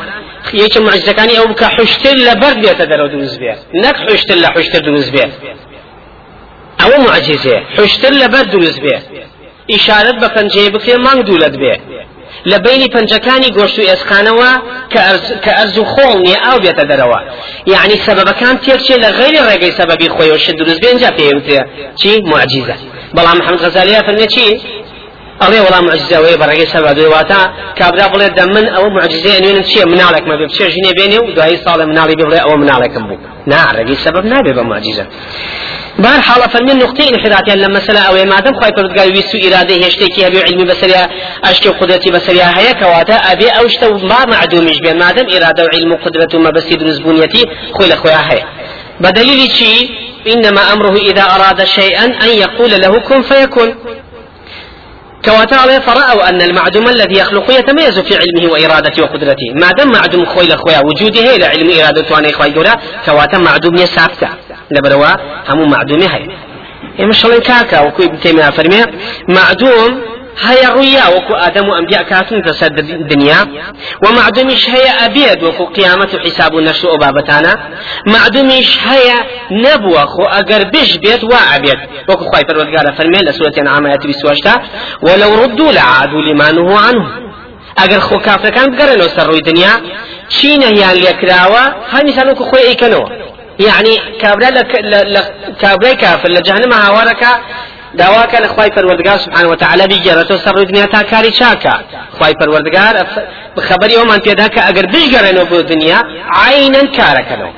يك 0.54 0.76
معجزة 0.76 1.12
كان 1.12 1.36
أو 1.36 1.46
بك 1.46 1.64
حشتر 1.64 2.14
لبرد 2.14 2.64
يتدرو 2.64 3.06
دروز 3.06 3.36
بيه 3.36 3.56
نك 3.74 3.96
حشتر 3.96 4.34
لحشتر 4.34 4.80
دروز 4.80 5.08
بيه 5.10 5.32
أو 6.84 7.02
معجزة 7.02 7.60
حشتر 7.76 8.10
لبرد 8.10 8.50
دروز 8.50 8.78
بيه 8.78 9.02
إشارة 9.70 10.10
بفنجي 10.10 10.70
بكري 10.70 10.96
مانگ 10.96 11.20
دولت 11.24 11.56
بيه 11.56 11.80
لە 12.50 12.58
بینی 12.66 12.88
پەنجەکانی 12.94 13.50
گۆشت 13.56 13.76
و 13.78 13.82
ئێسخانەوە 13.90 14.50
کە 15.44 15.50
ئەرز 15.58 15.78
و 15.78 15.84
خۆڵ 15.92 16.16
نیە 16.26 16.38
ئاو 16.44 16.58
بێتە 16.64 16.84
دەرەوە. 16.90 17.20
یعنی 17.72 17.96
سەبەکان 18.06 18.54
تێکچێ 18.64 18.96
لە 19.04 19.10
غیری 19.18 19.40
ڕێگەی 19.48 19.72
سەبەبی 19.78 20.08
خۆی 20.14 20.38
شت 20.44 20.56
دروست 20.60 20.80
بێنجا 20.84 21.10
پێوتێ 21.18 21.60
چی؟ 22.00 22.12
معجیزە. 22.30 22.76
بەڵام 23.16 23.36
محەممەد 23.40 23.62
غەزالیە 23.64 24.00
فەرمێ 24.06 24.26
چی؟ 24.34 24.48
ئەڵێ 25.42 25.58
وەڵام 25.66 25.84
معجزەوەی 25.88 26.36
بەڕێگەی 26.40 26.68
سەبا 26.74 26.92
دوێواتە 26.96 27.40
کابرا 27.78 28.06
بڵێ 28.12 28.28
دە 28.38 28.44
من 28.54 28.66
ئەوە 28.74 28.88
معجززە 28.96 29.32
نوێنم 29.42 29.64
چیە 29.70 29.84
مناڵێکمە 29.92 30.34
بێ. 30.38 30.46
بچێژینێ 30.50 30.92
بێنێ 30.98 31.18
و 31.24 31.28
دوایی 31.36 31.58
ساڵە 31.64 31.84
مناڵی 31.90 32.16
بڵێ 32.20 32.40
ئەوە 32.44 32.56
مناڵێکم 32.62 33.04
بوو. 33.08 33.18
نا 33.52 33.60
ڕێگەی 33.76 33.98
سەبب 34.04 34.24
نابێ 34.32 34.52
بە 34.58 34.62
معجززە 34.70 35.04
بار 36.04 36.20
حاڵە 36.28 36.46
فەرمی 36.52 36.74
نقطەی 36.84 37.08
انحراتیان 37.12 37.58
لە 37.64 37.68
مەسەلا 37.76 38.02
ئەوێ 38.06 38.24
مادەم 38.32 38.54
خی 38.60 38.72
پرودگار 38.76 39.08
ویست 39.16 39.34
و 39.34 39.38
ئیرادە 39.44 39.74
هێشتێکی 39.84 40.20
هەبێ 40.26 40.40
علمی 40.46 40.66
بەسەریا 40.70 41.02
ئەشکی 41.46 41.68
و 41.68 41.74
قدرەتی 41.80 42.10
بەسەریا 42.16 42.48
هەیە 42.56 42.72
کەواتە 42.80 43.16
ئەبێ 43.26 43.48
ئەو 43.56 43.66
شتە 43.74 43.86
ما 44.10 44.20
معدومیش 44.32 44.78
بێن 44.84 44.96
مادەم 45.04 45.26
ئیرادە 45.32 45.62
و 45.66 45.68
علم 45.74 45.90
و 45.92 45.96
قدرەت 46.04 46.32
و 46.34 46.38
مەبەستی 46.46 46.76
دروستبوونیەتی 46.80 47.42
خۆی 47.76 47.88
لە 47.92 47.96
خۆیان 48.02 48.24
هەیە. 48.30 48.44
بدليل 49.04 49.50
شيء 49.58 49.90
إنما 50.32 50.62
أمره 50.72 50.96
إذا 51.10 51.24
أراد 51.34 51.64
شيئا 51.64 52.04
أن 52.24 52.30
يقول 52.44 52.70
له 52.82 52.92
كن 53.08 53.22
فيكون. 53.22 53.68
كواتا 55.26 55.80
فرأوا 55.80 56.28
أن 56.28 56.42
المعدوم 56.42 56.88
الذي 56.88 57.18
يخلق 57.18 57.50
يتميز 57.50 57.98
في 57.98 58.14
علمه 58.14 58.52
وإرادته 58.52 59.02
وقدرته. 59.02 59.46
ما 59.54 59.70
دام 59.78 59.92
معدوم 59.92 60.24
خوي 60.24 60.46
لخويا 60.46 60.80
وجوده 60.86 61.36
إلى 61.36 61.44
علم 61.44 61.80
إرادته 61.80 62.14
وأنا 62.14 62.30
إخوي 62.30 62.50
جولا 62.50 62.76
كواتا 63.06 63.38
معدوم 63.38 63.74
يسافتا 63.74 64.28
لبروا 64.70 65.06
هم 65.48 65.70
معدوم 65.70 66.02
هاي. 66.02 66.28
إيه 66.98 67.06
مش 67.06 67.24
الله 67.24 67.38
كاكا 67.38 67.80
وكو 67.80 68.02
ابن 68.02 68.50
فرمي 68.50 68.84
معدوم 69.28 70.02
هيا 70.44 70.68
رؤيا 70.68 71.08
وكو 71.08 71.34
آدم 71.34 71.68
وأنبياء 71.68 72.02
كاتون 72.02 72.42
تسد 72.42 72.78
الدنيا 72.78 73.46
ومعدومش 74.04 74.70
هيا 74.70 75.04
أبيد 75.06 75.44
وكو 75.44 75.64
قيامة 75.64 76.18
حساب 76.24 76.58
النشر 76.58 76.96
بابتانا 76.96 77.70
معدومش 78.06 78.78
هيا 78.88 79.18
نبوة 79.50 80.04
خو 80.04 80.22
أجر 80.22 80.70
بش 80.74 80.96
بيت 80.96 81.24
وعبيد. 81.24 81.78
وكو 82.08 82.24
خواي 82.24 82.42
فرودقال 82.48 82.94
فرمي 82.96 83.18
لسورة 83.18 83.52
أنعام 83.58 83.86
آيات 83.86 84.06
بسواشتا. 84.06 84.62
ولو 85.02 85.34
ردوا 85.42 85.72
لعادوا 85.72 86.22
لما 86.22 86.52
نهوا 86.52 86.78
عنه. 86.78 87.26
ئەگەر 87.80 88.00
خۆ 88.08 88.16
کافرەکان 88.26 88.66
بگەڕێنەوە 88.72 89.10
سەر 89.16 89.26
ڕووی 89.28 89.42
دنیا 89.50 89.74
چی 90.34 90.50
نەهیان 90.62 90.96
لێکراوە 91.04 91.64
هەمیسان 91.94 92.26
وەکو 92.28 92.44
خۆی 92.50 92.66
ئەیکەنەوە 92.68 93.08
یعنی 93.66 93.94
کابرا 94.22 94.48
لە 95.14 95.22
کابرای 95.62 95.96
کافر 96.04 96.30
لە 96.36 96.40
جەهنم 96.46 96.72
هاوارەکە 96.84 97.32
داواکە 97.94 98.38
لە 98.44 98.48
خی 98.54 98.70
پەروەردگار 98.76 99.18
سبحان 99.24 99.46
وتعالی 99.52 99.86
بیگەێڕێتەوە 99.92 100.38
سەر 100.44 100.54
دنیا 100.70 100.86
تا 100.86 101.02
کاری 101.02 101.32
چاکە. 101.38 101.74
خی 102.18 102.32
پەروەردگار 102.40 102.94
خبری 103.68 103.94
ئەومان 103.98 104.20
پێدا 104.26 104.46
کە 104.54 104.60
ئەگەر 104.66 104.86
بژگەڕێنەوە 104.92 105.46
بۆ 105.50 105.58
دنیا 105.72 106.00
عینەن 106.42 106.86
کارەکەنەوە. 106.96 107.52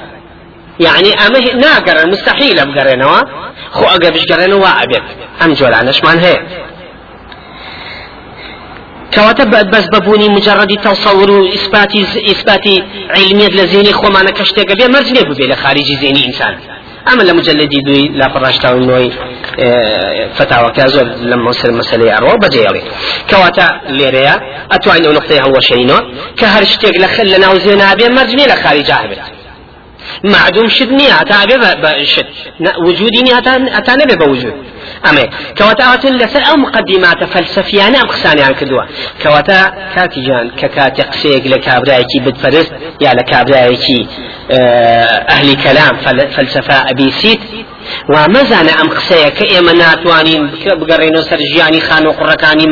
یعنی 0.87 1.11
ئەمە 1.21 1.41
ناگەڕێن 1.65 2.09
مستحیل 2.13 2.55
لە 2.59 2.65
بگەڕێنەوە 2.69 3.21
خۆ 3.77 3.85
ئەگە 3.93 4.11
بژگەڕێنەوە 4.15 4.71
ئەبێت. 4.79 5.07
ئەم 5.41 5.51
جۆرانەشمان 5.59 6.19
هەیە. 6.25 6.43
کەواتە 9.15 9.45
بەس 9.73 9.87
بەبوونی 9.93 10.29
مجرڕدی 10.37 10.79
تەسەور 10.87 11.31
و 11.37 11.39
ئیسپاتی 11.55 12.07
ئیسپاتی 12.29 12.77
علمیت 13.17 13.53
لە 13.59 13.65
زیێنی 13.71 13.93
خۆمانە 14.01 14.33
کە 14.37 14.45
شتێکە 14.49 14.75
بێ 14.79 14.87
مەرجێ 14.95 15.23
ببێ 15.29 15.47
لە 15.53 15.57
خارجی 15.63 15.97
زیێنی 16.01 16.23
ئینسان. 16.27 16.55
أما 17.13 17.23
لمجلد 17.23 17.71
دوي 17.87 18.09
لا 18.09 18.29
فراشتا 18.35 18.73
ونوي 18.73 19.11
فتاوى 20.35 20.71
كازور 20.73 21.05
لما 21.05 21.49
وصل 21.49 21.73
مسألة 21.75 22.17
أروا 22.17 22.35
بجيالي 22.43 22.83
كواتا 23.31 23.81
ليريا 23.89 24.35
أتوين 24.73 25.15
نقطة 25.15 25.41
هو 25.41 25.61
شينو؟ 25.61 25.99
كهرشتك 26.37 26.99
لخل 27.01 27.31
لنا 27.31 27.49
وزينا 27.51 27.95
بيه 27.95 28.09
مرجني 28.09 28.47
لخارج 28.47 28.91
عهبت 28.91 29.19
معدوم 30.25 30.69
شد 30.69 30.91
نییە 30.99 31.25
تا 31.31 31.47
بێ 31.49 31.57
بە 31.83 32.03
شت 32.13 32.27
وجودی 32.87 33.21
نیە 33.27 33.35
ئەتا 33.77 33.95
نەبێ 34.01 34.17
بە 34.21 34.27
وجود. 34.33 34.55
ئەمێ 35.07 35.27
کەواتەواتن 35.59 36.15
لەسەر 36.23 36.43
ئەو 36.49 36.57
مقدماتە 36.65 37.27
فەلسفیانە 37.35 37.97
ئەم 38.01 38.09
قسانیان 38.15 38.55
کردووە. 38.59 38.85
کەواتە 39.23 39.59
کاتی 39.95 40.21
جان 40.27 40.47
کە 40.61 40.69
کاتێ 40.77 41.03
قسەیەک 41.13 41.45
لە 41.53 41.59
کابرایەکی 41.67 42.19
بتپەرست 42.27 42.73
یا 43.05 43.11
لە 43.19 43.25
کابرایەکی 43.33 44.01
ئەهلی 45.31 45.57
کەلام 45.65 45.95
فەلسفە 46.37 46.79
ئەبیسیت 46.89 47.41
و 48.13 48.15
مەزانە 48.35 48.73
ئەم 48.79 48.89
قسەیە 48.97 49.31
کە 49.39 49.45
ئێمە 49.53 49.75
ناتوانین 49.83 50.43
بگەڕێنەوە 50.81 51.25
سەر 51.31 51.41
ژیانی 51.51 51.81
خان 51.87 52.05
و 52.07 52.13
قڕەکانی 52.19 52.67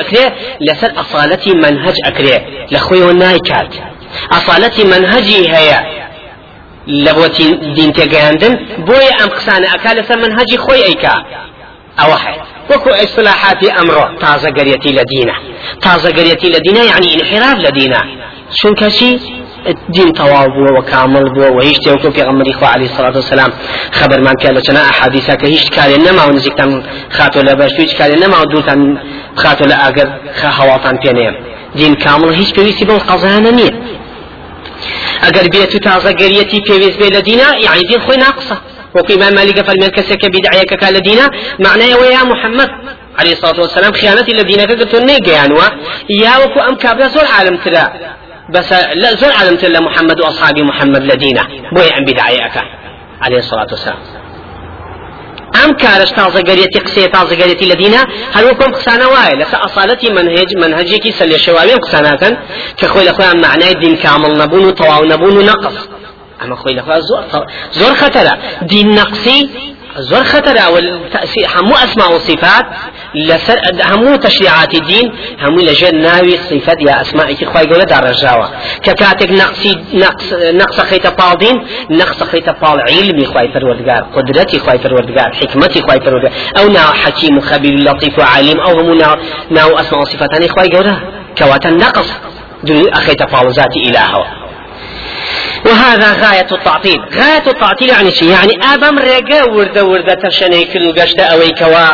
ئەکرێ 0.00 0.26
لەسەر 0.66 0.90
ئەفالەتی 0.98 1.52
منهج 1.64 1.96
ئەکرێ 2.06 2.36
لە 2.72 2.78
خۆیەوە 2.86 3.14
لە 7.04 7.12
بۆ 7.16 7.26
دین 7.76 7.90
تێگەیاندن 7.98 8.54
بۆیە 8.86 9.12
ئەم 9.20 9.30
قسانە 9.36 9.66
ئەکا 9.72 9.92
لەسەر 9.98 10.18
منهجی 10.24 10.58
خۆی 10.64 10.82
ئەیکا 10.88 11.16
ئەوە 12.00 12.16
هەیە 12.24 12.44
وەکو 12.70 12.90
ئیسلاحاتی 13.00 13.68
ئەمڕۆ 13.76 14.06
تازەگەریەتی 14.24 14.92
لە 14.98 15.04
دینە 15.12 15.36
تازەگەریەتی 15.86 16.48
لە 16.54 16.60
دینە 16.66 16.82
یعنی 16.90 17.08
انحراف 17.16 17.58
چونکە 18.58 18.88
چی 18.98 19.10
دين 19.88 20.12
طواب 20.12 20.54
وكامل 20.78 21.24
بو 21.34 21.42
وهيش 21.56 21.78
تيوكو 21.84 22.10
في 22.10 22.22
غمر 22.22 22.50
إخوة 22.50 22.68
عليه 22.68 22.86
الصلاة 22.90 23.16
والسلام. 23.16 23.50
خبر 23.92 24.20
من 24.20 24.34
كان 24.42 24.54
لتنا 24.54 24.80
أحاديثا 24.90 25.34
كهيش 25.34 25.64
كاري 25.70 25.96
نما 25.96 26.24
ونزيك 26.24 26.54
تن 26.58 26.82
خاتو 27.10 27.40
لباش 27.40 27.72
تويش 27.76 27.94
كاري 27.98 28.16
نما 28.22 28.40
ودوتان 28.40 28.98
خاتو 29.36 29.64
لأقر 29.64 30.08
خهواتان 30.40 30.96
بينيم. 31.02 31.34
دين 31.74 31.94
كامل 31.94 32.32
هيش 32.34 32.52
بيويسي 32.52 32.84
بو 32.84 32.96
قضانا 32.96 33.50
نية 33.50 33.89
ئەگەر 35.24 35.46
بێت 35.54 35.72
و 35.74 35.78
تازەگەریەتی 35.88 36.60
پێویست 36.68 36.98
بێ 37.00 37.08
لە 37.16 37.22
دینا 37.28 37.48
یعنی 37.66 37.82
دین 37.90 38.00
خۆی 38.06 38.18
ناقصە 38.24 38.56
وەکو 38.96 39.10
ئیمان 39.14 39.32
مالیکە 39.38 39.62
فەرمێن 39.68 39.92
کەسێکە 39.96 40.28
بیدعەکەکە 40.34 40.88
لە 40.96 41.00
دینا 41.06 41.26
معنایەوە 41.64 42.06
یا 42.16 42.22
محەممەد 42.32 42.70
عليه 43.20 43.32
الصلاة 43.36 43.60
والسلام 43.60 43.92
خيانتي 43.92 44.32
الذين 44.32 44.64
كتبتوا 44.64 45.00
نيجيانوا 45.00 45.62
يا 46.24 46.34
وكو 46.42 46.60
أم 46.68 46.74
كابلا 46.82 47.08
زور 47.08 47.26
عالم 47.36 47.56
ترى 47.64 47.86
بس 48.54 48.72
لا 49.02 49.10
زور 49.20 49.32
عالم 49.38 49.56
ترى 49.56 49.80
محمد 49.88 50.20
وأصحاب 50.20 50.56
محمد 50.70 51.02
لدينا 51.10 51.42
بوي 51.72 51.90
أم 51.98 52.04
بدعيك 52.08 52.56
عليه 53.24 53.38
الصلاة 53.38 53.70
والسلام 53.70 54.19
ئەم 55.56 55.70
کارش 55.82 56.10
تازەگەریەتی 56.18 56.80
قسێ 56.86 57.04
تازەگەرێتی 57.16 57.66
لە 57.72 57.76
دینە 57.82 58.02
هەروەکۆم 58.36 58.70
قسانە 58.78 59.06
وایە 59.14 59.34
لەسەر 59.40 59.60
ئەسالەتی 59.64 60.08
منهج 60.18 60.50
منهجێکی 60.62 61.12
سەر 61.18 61.26
لێ 61.32 61.38
شێواوێن 61.46 61.78
قساناکەن 61.84 62.34
کە 62.78 62.86
خۆی 62.92 63.04
لە 63.08 63.12
خۆیان 63.16 63.38
معنای 63.46 63.74
دین 63.82 63.94
کامل 64.04 64.32
نەبوون 64.42 64.64
و 64.68 64.72
تەواو 64.80 65.04
نەبوون 65.12 65.36
و 65.36 65.42
نەقص 65.50 65.76
ئەمە 66.40 66.56
خۆی 66.60 66.74
لە 66.78 66.82
زۆر 67.08 67.22
زۆر 67.80 67.94
خەتەرە 68.00 68.34
دین 68.72 68.88
نەقسی 68.98 69.40
زۆر 69.98 70.24
خەتەرە 70.32 70.62
هەموو 71.54 71.76
ئەسما 71.82 72.06
و 72.14 72.18
صفات 72.18 72.66
لەسەر 73.28 73.58
هەموو 73.90 74.16
تەشریعاتی 74.26 74.80
دین 74.80 75.12
هەموو 75.44 75.66
لەژێر 75.68 75.94
ناوی 75.94 76.36
صفات 76.50 76.78
یا 76.88 76.94
ئەسمائێکی 77.00 77.46
خی 77.52 77.66
گەورە 77.70 77.86
داڕژاوە 77.92 78.46
کە 78.84 78.92
کاتێک 79.00 79.30
نقصی 79.42 79.72
نقص 80.62 80.78
خەیتە 80.90 81.10
پاڵ 81.18 81.34
دین 81.42 81.56
نقص 81.90 82.18
خەیتە 82.30 82.52
پاڵ 82.62 82.76
علمی 82.90 83.26
خی 83.32 83.48
پەروەردگار 83.54 84.02
قدرەتی 84.16 84.58
خی 84.64 84.78
پەروەردگار 84.82 85.30
حکمەتی 85.40 85.80
خی 85.86 86.00
پەروەردگار 86.04 86.32
ئەو 86.56 86.66
ناو 86.76 86.90
حەکیم 87.02 87.38
و 87.38 87.40
خەبیر 87.48 87.74
لەطیف 87.86 88.18
و 88.18 88.22
عالم 88.22 88.58
ئەو 88.64 88.72
هەموو 88.78 89.00
ناو 89.02 89.16
ناو 89.56 89.70
ئەسما 89.78 89.98
و 90.02 90.04
صفاتانی 90.12 90.48
خی 90.54 90.68
گەورە 90.74 90.96
کەواتە 91.38 91.70
نقص. 91.84 92.10
دوی 92.66 92.86
ئەخەیتە 92.94 93.26
پاڵ 93.32 93.46
ذاتی 93.58 93.80
ئیلاهەوە 93.84 94.39
وهذا 95.66 96.12
غاية 96.12 96.46
التعطيل. 96.52 97.00
غاية 97.14 97.46
التعطيل 97.46 97.88
يعني 97.88 98.10
شيء 98.10 98.28
يعني 98.28 98.52
أبم 98.74 98.98
رجا 98.98 99.44
ورد 99.44 99.78
ورد 99.78 100.16
تشني 100.16 100.64
كل 100.64 101.00
قشت 101.00 101.20
أوي 101.20 101.50
كوا 101.50 101.86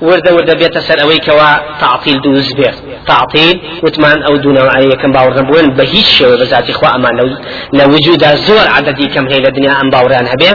ورد 0.00 0.30
ورد 0.32 0.58
بيت 0.58 0.78
سر 0.78 1.02
أوي 1.02 1.18
كوا 1.18 1.78
تعطيل 1.80 2.20
دوز 2.20 2.52
بير 2.52 2.74
تعطيل 3.06 3.60
وتمان 3.82 4.22
أو 4.22 4.36
دون 4.36 4.58
عليه 4.58 4.94
كم 4.94 5.12
باور 5.12 5.42
بوين 5.42 5.70
بهيش 5.70 6.18
شو 6.18 6.36
بذات 6.36 6.70
إخوة 6.70 6.94
أمان. 6.94 7.16
لو 7.16 7.36
لوجود 7.72 8.24
زور 8.34 8.68
عددي 8.68 9.06
كم 9.06 9.28
هي 9.28 9.38
الدنيا 9.38 9.80
أم 9.80 9.90
باوران 9.90 10.26
هبه؟ 10.26 10.52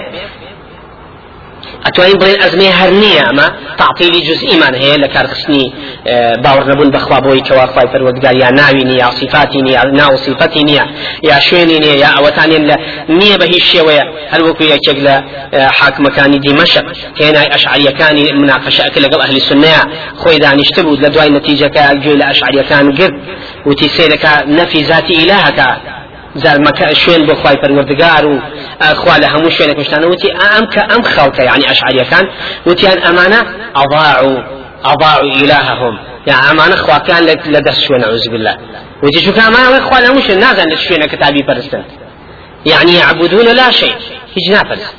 ئەتوانین 1.89 2.17
بڵێن 2.21 2.39
ئەزمێ 2.43 2.69
هەر 2.80 2.91
نییە 3.02 3.23
ئەمە 3.28 3.47
تعطیلی 3.82 4.21
جزئیمان 4.30 4.73
هەیە 4.82 4.97
لە 5.04 5.08
کارخستنی 5.15 5.65
باوەڕ 6.43 6.65
نەبوون 6.71 6.89
بەخوا 6.95 7.19
بۆی 7.25 7.41
کەوا 7.47 7.65
خی 7.73 7.88
پەروەردگار 7.93 8.36
یا 8.43 8.49
ناوی 8.60 8.84
نیە 8.89 8.97
یا 9.02 9.10
نیە 9.67 9.82
ناو 10.02 10.13
صفەتی 10.25 10.63
نییە 10.69 10.86
یا 11.30 11.38
شوێنی 11.47 11.78
نییە 11.84 11.95
یا 12.04 12.10
ئەوەتانێن 12.15 12.63
لە 12.69 12.75
نییە 13.19 13.38
بە 13.41 13.45
هیچ 13.54 13.65
شێوەیە 13.73 14.04
هەر 14.34 14.41
وەکو 14.47 14.63
یەکێک 14.73 14.97
لە 15.08 15.15
حاکمەکانی 15.80 16.39
دیمەشق 16.45 16.86
هێنای 17.21 17.47
ئەشعریەکانی 17.54 18.25
مناقەشەکە 18.41 18.99
لەگەڵ 19.06 19.19
ئەهلی 19.23 19.43
سنەیە 19.49 19.84
خۆی 20.21 20.39
دانیشتە 20.43 20.82
بوو 20.86 21.02
لە 21.04 21.10
دوای 21.13 21.30
نەتیجەکە 21.38 21.84
گوێ 22.04 22.15
لە 22.21 22.25
ئەشعریەکان 22.30 22.86
گرت 22.99 23.15
وتی 23.67 23.89
سێرەکە 23.95 24.34
نەفی 24.58 24.82
ذاتی 24.89 25.15
زارمەکە 26.36 26.94
شوێن 26.94 27.22
بۆ 27.28 27.34
خی 27.42 27.56
پەروەردگار 27.62 28.24
و 28.26 28.39
خوا 28.96 29.15
لە 29.24 29.28
هەموو 29.34 29.50
شوێنە 29.56 29.74
کوشتانە 29.80 30.06
وتی 30.12 30.30
ئەم 30.42 30.65
کە 30.74 30.82
ئەم 30.89 31.02
خەڵکە 31.13 31.42
یعنی 31.50 31.65
ئەشعریەکان 31.70 32.26
وتیان 32.68 33.00
ئەمانە 33.06 33.42
ئەضاع 33.78 34.26
و 34.28 34.32
ئەضاع 34.88 35.20
إلههم 35.42 35.96
يعني 36.28 36.42
ئەمانە 36.48 36.76
خواکان 36.84 37.22
لە 37.54 37.60
دەست 37.68 37.82
شوێنە 37.86 38.08
بالله. 38.32 38.56
وتی 39.04 39.20
چونکە 39.26 39.42
ئەمانە 39.48 39.80
خوا 39.88 40.00
لە 40.00 40.08
هەموو 40.10 40.22
شوێن 40.28 40.39
نازان 40.39 40.68
لە 40.74 40.78
شوێنە 40.86 41.08
کتابی 41.13 41.44
پەرستن. 41.50 41.84
يعني 42.65 42.92
يعبدون 42.94 43.48
لا 43.60 43.72
شيء 43.72 43.96
هیچ 44.36 44.46
ناپەرست. 44.56 44.96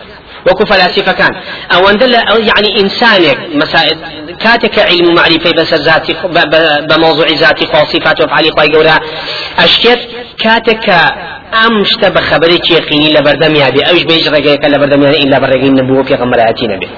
وەکو 0.47 0.64
فەلاسفەکان 0.71 1.33
ئەوەندە 1.73 2.07
لە 2.14 2.21
يعني 2.51 2.69
ئینسانێک 2.79 3.38
مسائل 3.62 3.97
كاتك 4.45 4.79
علم 4.79 5.14
معرفة 5.14 5.51
بس 5.59 5.75
ذاتي 5.75 6.16
بموضوع 6.90 7.29
ذاتي 7.29 7.66
خاصفات 7.66 8.21
وفعالي 8.21 8.51
خواهي 8.51 8.69
قورا 8.69 8.97
أشكت 9.59 10.01
كاتك 10.42 10.87
ئەم 11.57 11.74
شتە 11.90 12.09
بە 12.14 12.20
خەبەرێکی 12.29 12.72
یقینی 12.81 13.11
لە 13.16 13.20
بەردەمیا 13.26 13.68
بێ. 13.74 13.83
ئەوش 13.88 14.03
بێژ 14.09 14.24
ڕێگەیەکە 14.35 14.68
لە 14.74 14.79
بەردەمیانە 14.81 15.18
ئیلا 15.22 15.38
بەڕێگەی 15.42 15.72
نەبووە 15.79 16.03
پێغەمبەرایەتی 16.11 16.66
نەبێ. 16.72 16.88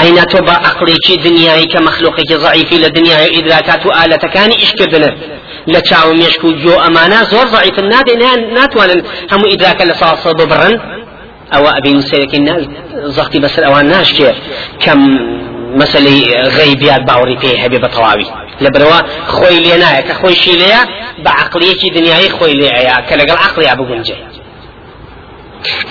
ئەینا 0.00 0.24
تۆ 0.32 0.38
بە 0.48 0.54
عقلێکی 0.68 1.16
دنیایی 1.26 1.66
کە 1.72 1.78
مەخلوقێکی 1.86 2.36
ضعیفی 2.44 2.78
لە 2.84 2.88
دنیای 2.96 3.28
ئیدراکات 3.36 3.82
و 3.86 3.90
ئالەتەکانی 3.98 4.56
ئیشکردنە 4.62 5.10
لە 5.72 5.80
چاو 5.88 6.08
مێشک 6.20 6.42
و 6.44 6.50
جۆ 6.62 6.74
ئەمانە 6.84 7.20
زۆر 7.32 7.46
ضعیفن 7.54 7.86
نادێ 7.94 8.14
ناتوانن 8.58 9.00
هەموو 9.32 9.50
ئیدراکە 9.52 9.84
لە 9.90 9.94
ساڵسە 10.00 10.30
ببڕن 10.38 10.74
ئەوە 11.54 11.70
ئەبین 11.76 12.00
سەرەکی 12.10 12.38
زەختی 13.16 13.38
بەسەر 13.44 13.62
ئەوان 13.66 13.86
ناشکێ. 13.94 14.30
کەم 14.82 15.00
مەسلەی 15.80 16.20
غەیبیات 16.56 17.02
باوەڕی 17.08 17.36
پێ 17.42 17.52
هەبێ 17.62 17.78
بە 17.84 17.88
تەواوی 17.94 18.28
لەبرەوە 18.64 18.98
خۆی 19.36 19.58
لێ 19.64 19.76
نایە 19.82 20.02
کە 20.08 20.14
خۆیشی 20.20 20.54
لێیە 20.60 20.82
بە 21.24 21.30
عقلەیەکی 21.42 21.88
دنیای 21.96 22.30
خۆی 22.36 22.54
لێ 22.60 22.68
ئەیە 22.76 22.96
کە 23.08 23.14
لەگەڵ 23.20 23.38
عقلیا 23.46 23.74
بگونجێ 23.80 24.16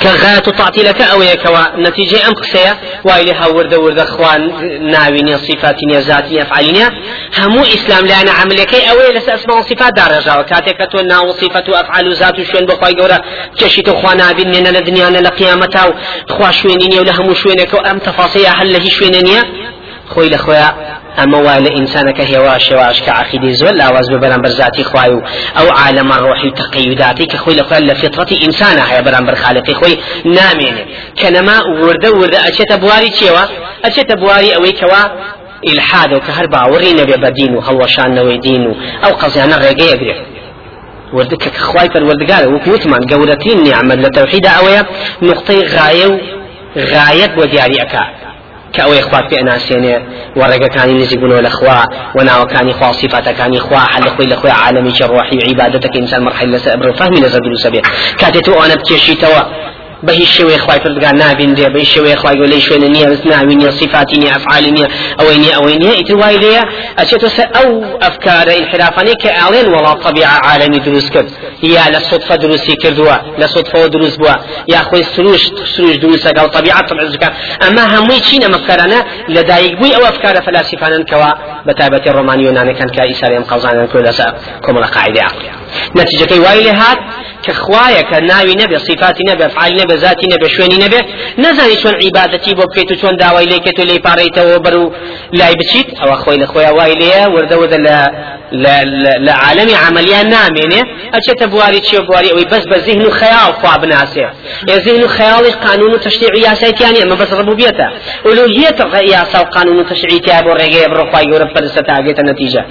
كغاية 0.02 0.40
تعطيلك 0.40 1.02
أو 1.02 1.22
يكوا 1.22 1.78
نتيجة 1.78 2.28
أم 2.28 2.34
قسية 2.34 2.78
وإلى 3.04 3.34
هورد 3.42 3.74
ورد 3.74 4.00
أخوان 4.00 4.42
ناوين 4.92 5.38
صفاتين 5.38 5.92
ذاتين 5.92 6.42
أفعالين 6.42 6.78
همو 7.40 7.62
إسلام 7.62 8.06
لأن 8.06 8.30
عملك 8.30 8.76
أو 8.76 9.12
لس 9.12 9.30
أسماء 9.30 9.62
صفات 9.62 9.94
درجة 9.94 10.40
وكاتك 10.40 10.78
تو 10.92 10.98
ناو 10.98 11.32
صفة 11.32 11.64
أفعال 11.82 12.14
ذات 12.14 12.42
شوين 12.42 12.66
بخواي 12.66 12.94
قورا 12.94 13.20
كشيت 13.60 13.90
أخوانا 13.90 14.32
بيننا 14.32 14.70
لدنيا 14.70 15.10
لقيامته 15.10 15.94
خوا 16.30 16.50
ولا 17.00 17.12
همو 17.20 17.34
شوينك 17.34 17.88
أم 17.90 18.00
تفاصيل 18.00 18.48
هل 18.48 18.74
له 18.74 18.90
شوينين 18.90 19.28
خوي 19.28 19.34
لخويا 19.34 19.73
ئەمە 19.73 19.73
وای 21.46 21.60
لە 21.66 21.70
ئینسانەکە 21.78 22.24
هێوا 22.32 22.58
شێواش 22.60 22.98
کە 23.06 23.10
عقیدی 23.10 23.56
زۆر 23.56 23.74
لاواز 23.82 24.08
بە 24.12 24.18
بەرامبەر 24.24 24.52
ذاتی 24.60 24.84
خوای 24.84 25.12
و 25.14 25.22
ئەو 25.58 25.68
عالەمە 25.82 26.18
ڕۆحی 26.26 26.52
تەقیداتی 26.60 27.26
کە 27.32 27.38
خۆی 27.44 27.56
لەخوای 27.60 27.88
لە 27.90 27.94
فطرەتی 28.02 28.36
ئینسانە 28.44 28.84
هەیە 28.90 29.02
بەرامبەر 29.08 29.36
خالقی 29.44 29.74
خۆی 29.80 29.96
نامێنێ. 30.38 30.84
کەنەما 31.20 31.58
وردە 31.82 32.10
وردە 32.20 32.40
ئەچێتە 32.46 32.76
بواری 32.84 33.12
چێوە؟ 33.20 33.44
ئەچێتە 33.86 34.16
بواری 34.22 34.54
ئەوەی 34.56 34.74
کەوا؟ 34.80 35.04
ئیلحاد 35.68 36.12
و 36.14 36.20
کە 36.26 36.32
هەر 36.38 36.48
باوەڕی 36.54 36.94
نەبێ 37.00 37.18
بە 37.24 37.30
دین 37.38 37.52
و 37.56 37.62
هەڵوەشانەوەی 37.68 38.40
دین 38.48 38.64
و 38.68 38.74
ئەو 39.04 39.14
قەزیانە 39.22 39.58
ڕێگەیە 39.64 39.96
گرێت 40.02 40.22
وردك 41.14 41.58
خواي 41.58 41.88
پروردگار 41.94 42.44
وكوتمان 42.54 43.02
قورتين 43.12 43.64
نعمة 43.64 43.96
لتوحيد 43.96 44.46
أويا 44.46 44.86
نقطة 45.22 45.54
غاية 45.76 46.22
غاية 46.78 47.32
ودياري 47.38 47.82
أكا 47.82 48.04
كأوي 48.74 49.00
إخوات 49.00 49.24
في 49.30 49.42
أناسيني 49.42 49.94
ورقة 50.36 50.68
كان 50.68 50.98
نزيقون 50.98 51.32
الأخوة 51.32 51.84
وناوكاني 52.18 52.74
خوا 52.74 52.92
صفاتكاني 52.92 53.60
خوا 53.60 53.78
حل 53.80 54.04
خوي 54.10 54.26
لخوي 54.26 54.52
عالمي 54.52 54.92
شروحي 54.96 55.38
عبادتك 55.50 55.98
إنسان 55.98 56.24
مرحلة 56.24 56.58
سأبر 56.58 56.94
فهمي 56.94 57.20
لزدلو 57.20 57.56
سبيل 57.56 57.82
كاتتو 58.20 58.54
أنا 58.66 58.76
بكيشي 58.76 59.16
توا 59.16 59.42
بهي 60.04 60.22
الشوي 60.22 60.58
خواي 60.58 60.80
فردقان 60.80 61.16
نابين 61.16 61.54
دي 61.54 61.70
بهي 61.70 61.82
الشوي 61.82 62.16
خواي 62.16 62.36
قولي 62.40 62.62
شوي 62.62 62.78
نية 62.78 63.06
بس 63.06 63.26
نابين 63.26 63.58
نية 63.58 63.70
صفاتي 63.70 64.18
نية 64.18 64.36
أفعالي 64.36 64.72
نية 64.72 64.88
أوينية 65.20 65.56
أوينية 65.56 66.00
إتواي 66.00 66.38
ليا 66.38 66.64
أشتو 67.00 67.28
أو 67.56 67.84
أفكار 68.02 68.48
انحرافاني 68.58 69.14
كأعلن 69.16 69.68
ولا 69.74 69.94
طبيعة 69.94 70.40
عالمي 70.44 70.80
دروس 70.80 71.10
كرد 71.10 71.32
يا 71.64 71.90
لصدفة 71.90 72.36
دروسي 72.36 72.76
كردوا 72.76 73.14
لصدفة 73.38 73.88
دروس 73.88 74.16
بوا. 74.16 74.34
يا 74.68 74.78
خوي 74.78 75.04
سروش 75.04 75.44
سروش 75.76 75.96
دروس 75.96 76.28
قال 76.28 76.52
طبيعة 76.52 76.88
طبع 76.88 77.04
زكاة 77.06 77.32
أما 77.68 78.00
همي 78.00 78.46
أما 78.46 78.56
أفكارنا 78.56 79.06
لدايق 79.30 79.80
بوي 79.80 79.96
أو 79.96 80.02
أفكار 80.02 80.42
فلاسفانا 80.42 81.04
كوا 81.04 81.32
بتابة 81.68 82.02
الروماني 82.08 82.44
يوناني 82.44 82.74
كان 82.74 82.90
كإساريم 82.90 83.44
قوزانا 83.44 83.86
كل 83.86 84.06
كمل 84.66 84.84
قاعدة 84.84 85.22
عقلية 85.24 85.63
نەتیجەکەی 85.98 86.40
وای 86.46 86.64
لێ 86.66 86.74
هات 86.82 87.00
کە 87.46 87.54
خوایە 87.64 88.04
کە 88.10 88.18
ناوی 88.32 88.56
نەبێ 88.62 88.78
صفاتی 88.88 89.24
نەبێ 89.32 89.46
فعالی 89.56 89.78
نەبێ 89.82 89.96
ذاتی 90.04 90.28
نەبێ 90.34 90.48
شوێنی 90.56 90.80
نەبێ 90.86 91.00
نەزانی 91.44 91.78
چۆن 91.82 91.96
عیبادەتی 92.04 92.54
بۆ 92.58 92.66
بکەیت 92.70 92.90
و 92.92 92.96
چۆن 93.02 93.14
داوای 93.24 93.46
لێ 93.52 93.60
کێت 93.66 93.78
و 93.80 93.84
لێی 93.90 94.02
پارێیتەوە 94.08 94.58
بەر 94.66 94.76
و 94.82 94.86
لای 95.40 95.56
بچیت 95.60 95.88
ئەوە 96.02 96.16
خۆی 96.24 96.38
لە 96.42 96.48
خۆیان 96.52 96.74
وای 96.78 96.94
لێە 97.02 97.24
وردەوەدە 97.34 97.78
لە 97.88 97.98
لە 99.26 99.34
عالمی 99.44 99.76
عملیان 99.88 100.28
نامێنێ 100.36 100.82
ئەچێتە 101.16 101.46
بواری 101.52 101.80
چی 101.88 101.98
بواری 102.08 102.30
ئەوی 102.34 102.46
بەس 102.52 102.64
بە 102.72 102.78
ذهن 102.88 103.06
و 103.06 103.12
خەیاڵ 103.20 103.52
خوا 103.60 103.78
بناسێ. 103.82 104.28
ذهن 104.86 105.04
و 105.04 105.08
خەیاڵی 105.18 105.52
قانون 105.66 105.92
و 105.94 105.98
تشریعی 105.98 106.42
یاسایتیان 106.48 106.96
ئەمە 107.02 107.16
بەس 107.22 107.32
ڕبوبیەتە. 107.40 107.88
ئولوهیەتە 108.26 108.86
یاسا 109.16 109.40
و 109.42 109.46
قانون 109.56 109.80
و 109.80 109.84
تشریعی 109.84 110.20
تیا 110.26 110.40
بۆ 110.46 110.52
ڕێگەیە 110.60 110.88
بڕۆخوای 110.92 111.26
گەورە 111.30 111.48
پەرستە 111.54 111.82
تاگێتە 111.90 112.24
نەتیجە. 112.30 112.64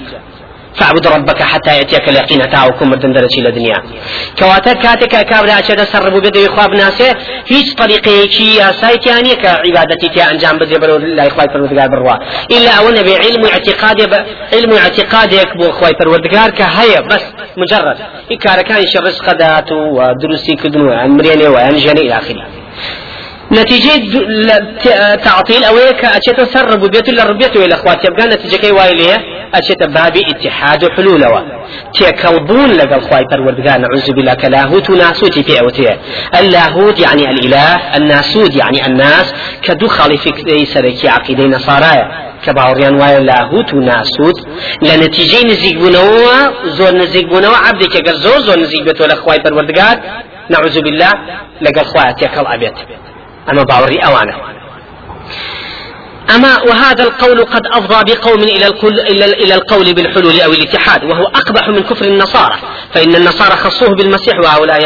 فاعبد 0.75 1.07
ربك 1.07 1.43
حتى 1.43 1.77
يأتيك 1.77 2.09
اليقين. 2.09 2.49
تاوكم 2.49 2.89
مردن 2.89 3.13
درجي 3.13 3.41
لدنيا 3.41 3.75
كواتا 4.39 4.73
كاتك 4.73 5.25
كابلا 5.29 5.59
أشد 5.59 5.83
سربو 5.83 6.19
بدو 6.19 6.45
إخواب 6.45 6.69
ناسه. 6.69 7.15
هيج 7.47 7.73
طريقه 7.73 8.29
شي 8.29 8.73
سايت 8.81 9.05
يعني 9.07 9.35
كعبادتي 9.35 10.09
تي 10.09 10.23
أنجام 10.31 10.57
بدي 10.57 10.77
برو 10.79 10.97
لا 10.97 11.27
إخواب 11.27 11.47
پروردگار 11.49 11.87
بروا. 11.87 12.15
إلا 12.51 12.71
أولا 12.79 13.01
بعلم 13.01 13.45
اعتقاد 13.45 13.99
علم 14.53 14.71
اعتقادك 14.73 15.57
بو 15.57 15.69
إخواب 15.69 15.93
پروردگار 15.93 16.49
كهيا 16.49 17.01
بس 17.01 17.23
مجرد. 17.57 17.97
إكار 18.31 18.61
كان 18.61 18.83
شرس 18.93 19.19
قدات 19.21 19.71
ودروسي 19.71 20.55
كدنو 20.55 20.91
عن 20.91 21.09
مريني 21.09 21.47
وعن 21.47 21.75
إلى 21.75 22.17
آخره. 22.17 22.62
نتيجة 23.53 23.93
تعطيل 25.15 25.63
أو 25.63 25.75
كأشياء 26.01 26.43
سر 26.43 26.73
ربوبيته 26.73 27.09
إلا 27.09 27.23
ربوبيته 27.23 27.65
إلى 27.65 27.75
أخواتي 27.75 28.07
أبقى 28.07 28.27
نتيجة 28.27 28.55
كي 28.55 28.71
وايلية 28.71 29.17
أشياء 29.53 29.87
بابي 29.87 30.21
اتحاد 30.29 30.91
حلولوا 30.91 31.39
تيكلبون 31.93 32.71
لقى 32.71 32.95
الخواي 32.95 33.23
پروردگار. 33.23 33.77
نعوذ 33.77 34.11
بالله. 34.11 34.33
كلاهوت 34.33 34.89
وناسوتي 34.89 35.43
في 35.43 35.61
أوتيه 35.61 35.99
اللاهوت 36.39 36.99
يعني 36.99 37.23
الإله 37.29 37.97
الناسوت 37.97 38.55
يعني 38.55 38.85
الناس. 38.87 39.33
كدو 39.61 39.87
خالفي 39.87 40.65
سركي 40.65 41.09
عقيدة 41.09 41.43
نصارايا 41.43 42.33
كباوريان 42.45 42.95
وايا 43.01 43.19
لاهوت 43.19 43.73
وناسوت 43.73 44.47
لنتيجة 44.81 45.45
نزيق 45.45 45.77
بنوا 45.79 46.67
زور 46.77 46.91
نزيق 46.91 47.25
بنوا. 47.25 47.55
عبدك 47.55 47.95
أجر 47.95 48.15
زور 48.15 48.39
زور 48.39 48.59
نزيق 48.59 48.83
بتو 48.83 49.05
لخواي 49.05 49.37
پروردگار. 49.37 49.97
نعوذ 50.49 50.81
بالله. 50.81 51.11
لقى 51.61 51.81
الخواي 51.81 52.13
تيكل 52.13 52.45
أبيت. 52.45 52.73
أما 53.49 53.63
باوري 53.63 53.97
أوانا 53.99 54.53
أما 56.35 56.61
وهذا 56.63 57.03
القول 57.03 57.45
قد 57.45 57.61
أفضى 57.73 58.13
بقوم 58.13 58.43
إلى 58.43 58.67
القول 58.67 58.99
إلى, 58.99 59.25
إلى 59.25 59.55
القول 59.55 59.93
بالحلول 59.93 60.41
أو 60.41 60.51
الاتحاد 60.51 61.03
وهو 61.03 61.23
أقبح 61.25 61.69
من 61.69 61.83
كفر 61.83 62.05
النصارى 62.05 62.55
فإن 62.93 63.15
النصارى 63.15 63.55
خصوه 63.55 63.89
بالمسيح 63.95 64.39
وهؤلاء 64.39 64.83